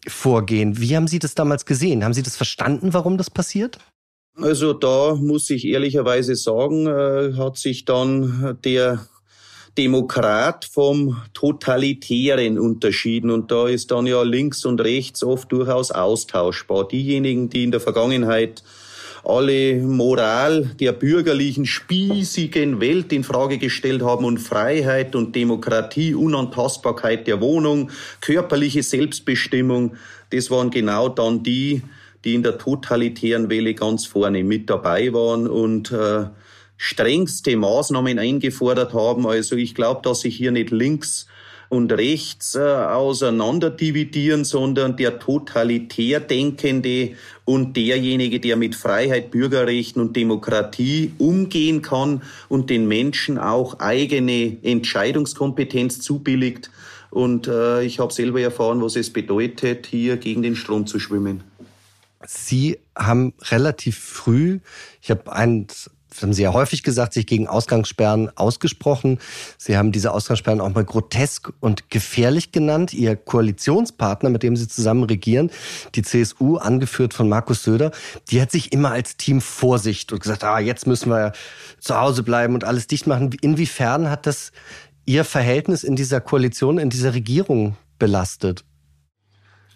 vorgehen. 0.08 0.78
Wie 0.78 0.96
haben 0.96 1.08
Sie 1.08 1.18
das 1.18 1.34
damals 1.34 1.66
gesehen? 1.66 2.02
Haben 2.02 2.14
Sie 2.14 2.22
das 2.22 2.36
verstanden, 2.36 2.94
warum 2.94 3.18
das 3.18 3.28
passiert? 3.28 3.78
Also 4.40 4.74
da 4.74 5.14
muss 5.14 5.48
ich 5.50 5.66
ehrlicherweise 5.66 6.36
sagen, 6.36 6.86
äh, 6.86 7.32
hat 7.38 7.56
sich 7.56 7.84
dann 7.84 8.58
der 8.64 9.06
Demokrat 9.78 10.64
vom 10.64 11.16
Totalitären 11.32 12.58
unterschieden. 12.58 13.30
Und 13.30 13.50
da 13.50 13.68
ist 13.68 13.90
dann 13.90 14.06
ja 14.06 14.22
links 14.22 14.64
und 14.64 14.80
rechts 14.80 15.22
oft 15.22 15.52
durchaus 15.52 15.90
austauschbar. 15.90 16.88
Diejenigen, 16.88 17.48
die 17.48 17.64
in 17.64 17.70
der 17.70 17.80
Vergangenheit 17.80 18.62
alle 19.24 19.76
Moral 19.76 20.70
der 20.78 20.92
bürgerlichen, 20.92 21.66
spießigen 21.66 22.80
Welt 22.80 23.12
in 23.12 23.24
Frage 23.24 23.58
gestellt 23.58 24.02
haben 24.02 24.24
und 24.24 24.38
Freiheit 24.38 25.16
und 25.16 25.34
Demokratie, 25.34 26.14
Unantastbarkeit 26.14 27.26
der 27.26 27.40
Wohnung, 27.40 27.90
körperliche 28.20 28.84
Selbstbestimmung, 28.84 29.96
das 30.30 30.50
waren 30.50 30.70
genau 30.70 31.08
dann 31.08 31.42
die, 31.42 31.82
die 32.24 32.34
in 32.34 32.42
der 32.42 32.58
totalitären 32.58 33.50
Welle 33.50 33.74
ganz 33.74 34.06
vorne 34.06 34.44
mit 34.44 34.68
dabei 34.70 35.12
waren 35.12 35.46
und 35.46 35.92
äh, 35.92 36.26
strengste 36.76 37.56
Maßnahmen 37.56 38.18
eingefordert 38.18 38.92
haben. 38.94 39.26
Also 39.26 39.56
ich 39.56 39.74
glaube, 39.74 40.00
dass 40.02 40.20
sich 40.20 40.36
hier 40.36 40.52
nicht 40.52 40.70
links 40.70 41.26
und 41.68 41.92
rechts 41.92 42.54
äh, 42.54 42.60
auseinander 42.60 43.70
dividieren, 43.70 44.44
sondern 44.44 44.96
der 44.96 45.18
totalitär 45.18 46.20
Denkende 46.20 47.12
und 47.44 47.76
derjenige, 47.76 48.40
der 48.40 48.56
mit 48.56 48.74
Freiheit, 48.74 49.30
Bürgerrechten 49.30 50.00
und 50.00 50.16
Demokratie 50.16 51.12
umgehen 51.18 51.82
kann 51.82 52.22
und 52.48 52.70
den 52.70 52.86
Menschen 52.86 53.38
auch 53.38 53.80
eigene 53.80 54.58
Entscheidungskompetenz 54.62 56.00
zubilligt. 56.00 56.70
Und 57.10 57.48
äh, 57.48 57.82
ich 57.82 57.98
habe 57.98 58.12
selber 58.12 58.40
erfahren, 58.40 58.82
was 58.82 58.96
es 58.96 59.12
bedeutet, 59.12 59.86
hier 59.86 60.16
gegen 60.18 60.42
den 60.42 60.54
Strom 60.54 60.86
zu 60.86 60.98
schwimmen. 60.98 61.42
Sie 62.26 62.78
haben 62.96 63.34
relativ 63.42 63.98
früh, 63.98 64.60
ich 65.00 65.10
habe 65.10 65.32
ein, 65.32 65.66
das 65.66 66.22
haben 66.22 66.32
Sie 66.32 66.42
ja 66.42 66.52
häufig 66.52 66.82
gesagt, 66.82 67.12
sich 67.12 67.26
gegen 67.26 67.46
Ausgangssperren 67.46 68.34
ausgesprochen. 68.36 69.18
Sie 69.58 69.76
haben 69.76 69.92
diese 69.92 70.12
Ausgangssperren 70.12 70.60
auch 70.60 70.74
mal 70.74 70.84
grotesk 70.84 71.52
und 71.60 71.90
gefährlich 71.90 72.52
genannt. 72.52 72.94
Ihr 72.94 73.16
Koalitionspartner, 73.16 74.30
mit 74.30 74.42
dem 74.42 74.56
Sie 74.56 74.66
zusammen 74.66 75.04
regieren, 75.04 75.50
die 75.94 76.02
CSU, 76.02 76.56
angeführt 76.56 77.12
von 77.12 77.28
Markus 77.28 77.62
Söder, 77.62 77.90
die 78.30 78.40
hat 78.40 78.50
sich 78.50 78.72
immer 78.72 78.92
als 78.92 79.16
Team 79.16 79.40
Vorsicht 79.40 80.12
und 80.12 80.20
gesagt, 80.20 80.42
ah, 80.42 80.58
jetzt 80.58 80.86
müssen 80.86 81.10
wir 81.10 81.32
zu 81.80 82.00
Hause 82.00 82.22
bleiben 82.22 82.54
und 82.54 82.64
alles 82.64 82.86
dicht 82.86 83.06
machen. 83.06 83.30
Inwiefern 83.42 84.08
hat 84.10 84.26
das 84.26 84.52
Ihr 85.04 85.24
Verhältnis 85.24 85.84
in 85.84 85.94
dieser 85.94 86.20
Koalition, 86.20 86.78
in 86.78 86.90
dieser 86.90 87.14
Regierung 87.14 87.76
belastet? 87.98 88.64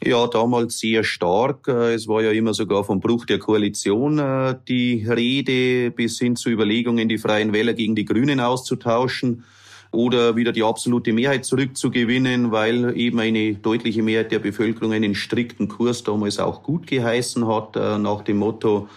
Ja, 0.03 0.27
damals 0.29 0.79
sehr 0.79 1.05
stark. 1.05 1.69
Äh, 1.69 1.93
es 1.93 2.09
war 2.09 2.23
ja 2.23 2.31
immer 2.31 2.55
sogar 2.55 2.85
vom 2.85 3.01
Bruch 3.01 3.27
der 3.27 3.39
Koalition 3.39 4.19
äh, 4.19 4.55
die 4.67 5.07
Rede 5.07 5.91
bis 5.91 6.19
hin 6.19 6.37
zu 6.37 6.49
Überlegungen, 6.49 7.09
die 7.09 7.19
Freien 7.19 7.53
Wähler 7.53 7.75
gegen 7.75 7.95
die 7.95 8.07
Grünen 8.07 8.41
auszutauschen 8.41 9.45
oder 9.93 10.37
wieder 10.37 10.53
die 10.53 10.63
absolute 10.63 11.13
Mehrheit 11.13 11.45
zurückzugewinnen, 11.45 12.51
weil 12.51 12.97
eben 12.97 13.19
eine 13.21 13.55
deutliche 13.55 14.03
Mehrheit 14.03 14.33
der 14.33 14.39
Bevölkerung 14.39 14.93
einen 14.95 15.15
strikten 15.15 15.69
Kurs 15.69 16.03
damals 16.03 16.39
auch 16.39 16.63
gut 16.63 16.87
geheißen 16.87 17.47
hat, 17.47 17.77
äh, 17.77 17.99
nach 17.99 18.23
dem 18.23 18.39
Motto, 18.39 18.89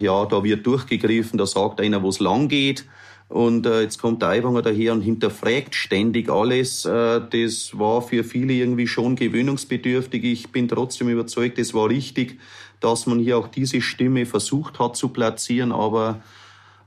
ja, 0.00 0.26
da 0.26 0.42
wird 0.42 0.66
durchgegriffen, 0.66 1.38
da 1.38 1.46
sagt 1.46 1.80
einer, 1.80 2.02
wo 2.02 2.08
es 2.08 2.18
lang 2.18 2.48
geht. 2.48 2.84
Und 3.28 3.66
äh, 3.66 3.82
jetzt 3.82 3.98
kommt 3.98 4.22
der 4.22 4.30
Aiwanger 4.30 4.62
daher 4.62 4.94
und 4.94 5.02
hinterfragt 5.02 5.74
ständig 5.74 6.30
alles. 6.30 6.86
Äh, 6.86 7.20
das 7.30 7.78
war 7.78 8.00
für 8.00 8.24
viele 8.24 8.54
irgendwie 8.54 8.86
schon 8.86 9.16
gewöhnungsbedürftig. 9.16 10.24
Ich 10.24 10.48
bin 10.48 10.66
trotzdem 10.66 11.10
überzeugt, 11.10 11.58
es 11.58 11.74
war 11.74 11.90
richtig, 11.90 12.38
dass 12.80 13.06
man 13.06 13.18
hier 13.18 13.36
auch 13.36 13.48
diese 13.48 13.82
Stimme 13.82 14.24
versucht 14.24 14.78
hat 14.78 14.96
zu 14.96 15.08
platzieren, 15.08 15.72
aber 15.72 16.22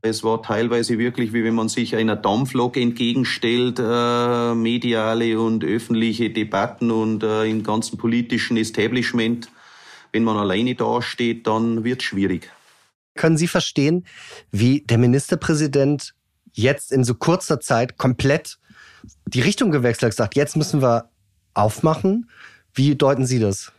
es 0.01 0.23
war 0.23 0.41
teilweise 0.41 0.97
wirklich, 0.97 1.31
wie 1.31 1.43
wenn 1.43 1.53
man 1.53 1.69
sich 1.69 1.95
einer 1.95 2.15
Dampflok 2.15 2.75
entgegenstellt, 2.75 3.77
äh, 3.79 4.55
mediale 4.55 5.39
und 5.39 5.63
öffentliche 5.63 6.31
Debatten 6.31 6.89
und 6.89 7.21
äh, 7.21 7.45
im 7.45 7.61
ganzen 7.61 7.99
politischen 7.99 8.57
Establishment. 8.57 9.49
Wenn 10.11 10.23
man 10.23 10.37
alleine 10.37 10.73
dasteht, 10.73 11.45
dann 11.45 11.83
wird 11.83 12.01
es 12.01 12.05
schwierig. 12.05 12.49
Können 13.13 13.37
Sie 13.37 13.47
verstehen, 13.47 14.05
wie 14.49 14.81
der 14.81 14.97
Ministerpräsident 14.97 16.15
jetzt 16.53 16.91
in 16.91 17.03
so 17.03 17.15
kurzer 17.15 17.59
Zeit 17.59 17.97
komplett 17.97 18.57
die 19.25 19.41
Richtung 19.41 19.71
gewechselt 19.71 20.03
hat, 20.03 20.11
gesagt, 20.11 20.35
jetzt 20.35 20.55
müssen 20.55 20.81
wir 20.81 21.09
aufmachen? 21.53 22.29
Wie 22.73 22.95
deuten 22.95 23.25
Sie 23.25 23.39
das? 23.39 23.71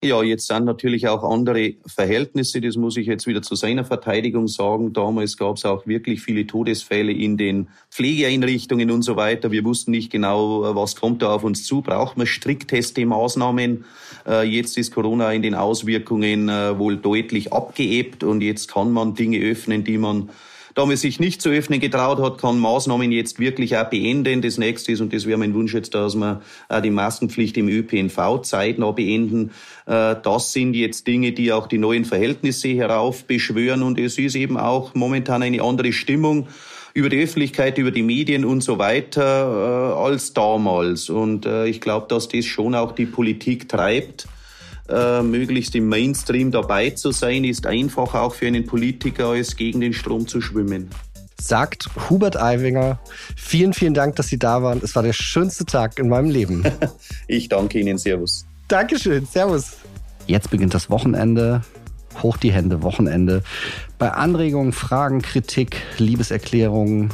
Ja, 0.00 0.22
jetzt 0.22 0.46
sind 0.46 0.64
natürlich 0.64 1.08
auch 1.08 1.24
andere 1.24 1.74
Verhältnisse. 1.84 2.60
Das 2.60 2.76
muss 2.76 2.96
ich 2.96 3.08
jetzt 3.08 3.26
wieder 3.26 3.42
zu 3.42 3.56
seiner 3.56 3.84
Verteidigung 3.84 4.46
sagen. 4.46 4.92
Damals 4.92 5.36
gab 5.36 5.56
es 5.56 5.64
auch 5.64 5.88
wirklich 5.88 6.22
viele 6.22 6.46
Todesfälle 6.46 7.10
in 7.10 7.36
den 7.36 7.66
Pflegeeinrichtungen 7.90 8.92
und 8.92 9.02
so 9.02 9.16
weiter. 9.16 9.50
Wir 9.50 9.64
wussten 9.64 9.90
nicht 9.90 10.12
genau, 10.12 10.76
was 10.76 10.94
kommt 10.94 11.22
da 11.22 11.34
auf 11.34 11.42
uns 11.42 11.64
zu. 11.64 11.82
Braucht 11.82 12.16
man 12.16 12.28
striktteste 12.28 13.04
Maßnahmen? 13.06 13.84
Äh, 14.24 14.46
jetzt 14.46 14.78
ist 14.78 14.94
Corona 14.94 15.32
in 15.32 15.42
den 15.42 15.56
Auswirkungen 15.56 16.48
äh, 16.48 16.78
wohl 16.78 16.96
deutlich 16.96 17.52
abgeebbt 17.52 18.22
und 18.22 18.40
jetzt 18.40 18.68
kann 18.68 18.92
man 18.92 19.16
Dinge 19.16 19.40
öffnen, 19.40 19.82
die 19.82 19.98
man 19.98 20.30
da 20.78 20.86
man 20.86 20.96
sich 20.96 21.18
nicht 21.18 21.42
zu 21.42 21.48
öffnen 21.48 21.80
getraut 21.80 22.20
hat, 22.20 22.38
kann 22.38 22.60
Maßnahmen 22.60 23.10
jetzt 23.10 23.40
wirklich 23.40 23.76
auch 23.76 23.90
beenden. 23.90 24.42
Das 24.42 24.58
nächste 24.58 24.92
ist, 24.92 25.00
und 25.00 25.12
das 25.12 25.26
wäre 25.26 25.36
mein 25.36 25.52
Wunsch 25.52 25.74
jetzt, 25.74 25.92
dass 25.92 26.14
wir 26.14 26.40
die 26.84 26.92
Maskenpflicht 26.92 27.56
im 27.56 27.68
ÖPNV 27.68 28.42
zeitnah 28.42 28.92
beenden. 28.92 29.50
Äh, 29.86 30.14
das 30.22 30.52
sind 30.52 30.74
jetzt 30.74 31.08
Dinge, 31.08 31.32
die 31.32 31.52
auch 31.52 31.66
die 31.66 31.78
neuen 31.78 32.04
Verhältnisse 32.04 32.68
heraufbeschwören. 32.68 33.82
Und 33.82 33.98
es 33.98 34.18
ist 34.18 34.36
eben 34.36 34.56
auch 34.56 34.94
momentan 34.94 35.42
eine 35.42 35.62
andere 35.62 35.92
Stimmung 35.92 36.46
über 36.94 37.08
die 37.08 37.24
Öffentlichkeit, 37.24 37.76
über 37.78 37.90
die 37.90 38.04
Medien 38.04 38.44
und 38.44 38.60
so 38.60 38.78
weiter 38.78 39.94
äh, 39.96 40.00
als 40.00 40.32
damals. 40.32 41.10
Und 41.10 41.44
äh, 41.44 41.66
ich 41.66 41.80
glaube, 41.80 42.06
dass 42.08 42.28
das 42.28 42.44
schon 42.44 42.76
auch 42.76 42.92
die 42.92 43.06
Politik 43.06 43.68
treibt 43.68 44.28
äh, 44.88 45.22
möglichst 45.22 45.74
im 45.74 45.88
Mainstream 45.88 46.50
dabei 46.50 46.90
zu 46.90 47.12
sein, 47.12 47.44
ist 47.44 47.66
einfach 47.66 48.14
auch 48.14 48.34
für 48.34 48.46
einen 48.46 48.66
Politiker, 48.66 49.28
als 49.28 49.56
gegen 49.56 49.80
den 49.80 49.92
Strom 49.92 50.26
zu 50.26 50.40
schwimmen. 50.40 50.88
Sagt 51.40 51.88
Hubert 52.08 52.36
Aiwinger. 52.36 52.98
Vielen, 53.36 53.72
vielen 53.72 53.94
Dank, 53.94 54.16
dass 54.16 54.28
Sie 54.28 54.38
da 54.38 54.62
waren. 54.62 54.80
Es 54.82 54.94
war 54.96 55.02
der 55.02 55.12
schönste 55.12 55.64
Tag 55.64 55.98
in 55.98 56.08
meinem 56.08 56.30
Leben. 56.30 56.64
ich 57.28 57.48
danke 57.48 57.78
Ihnen. 57.78 57.98
Servus. 57.98 58.44
Dankeschön. 58.66 59.24
Servus. 59.26 59.76
Jetzt 60.26 60.50
beginnt 60.50 60.74
das 60.74 60.90
Wochenende. 60.90 61.62
Hoch 62.22 62.36
die 62.36 62.52
Hände, 62.52 62.82
Wochenende. 62.82 63.42
Bei 63.98 64.12
Anregungen, 64.12 64.72
Fragen, 64.72 65.22
Kritik, 65.22 65.76
Liebeserklärungen 65.98 67.10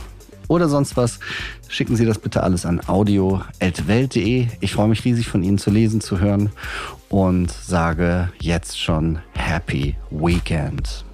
oder 0.49 0.69
sonst 0.69 0.97
was, 0.97 1.21
schicken 1.69 1.97
Sie 1.97 2.07
das 2.07 2.19
bitte 2.19 2.43
alles 2.43 2.67
an 2.67 2.81
audio.welt.de. 2.87 4.49
Ich 4.61 4.73
freue 4.73 4.89
mich 4.89 5.05
riesig 5.05 5.29
von 5.29 5.43
Ihnen 5.43 5.59
zu 5.59 5.71
lesen, 5.71 6.01
zu 6.01 6.21
hören 6.21 6.51
und 7.15 7.53
sage 7.53 8.33
jetzt 8.41 8.77
schon 8.77 9.21
Happy 9.37 9.95
Weekend. 10.11 11.05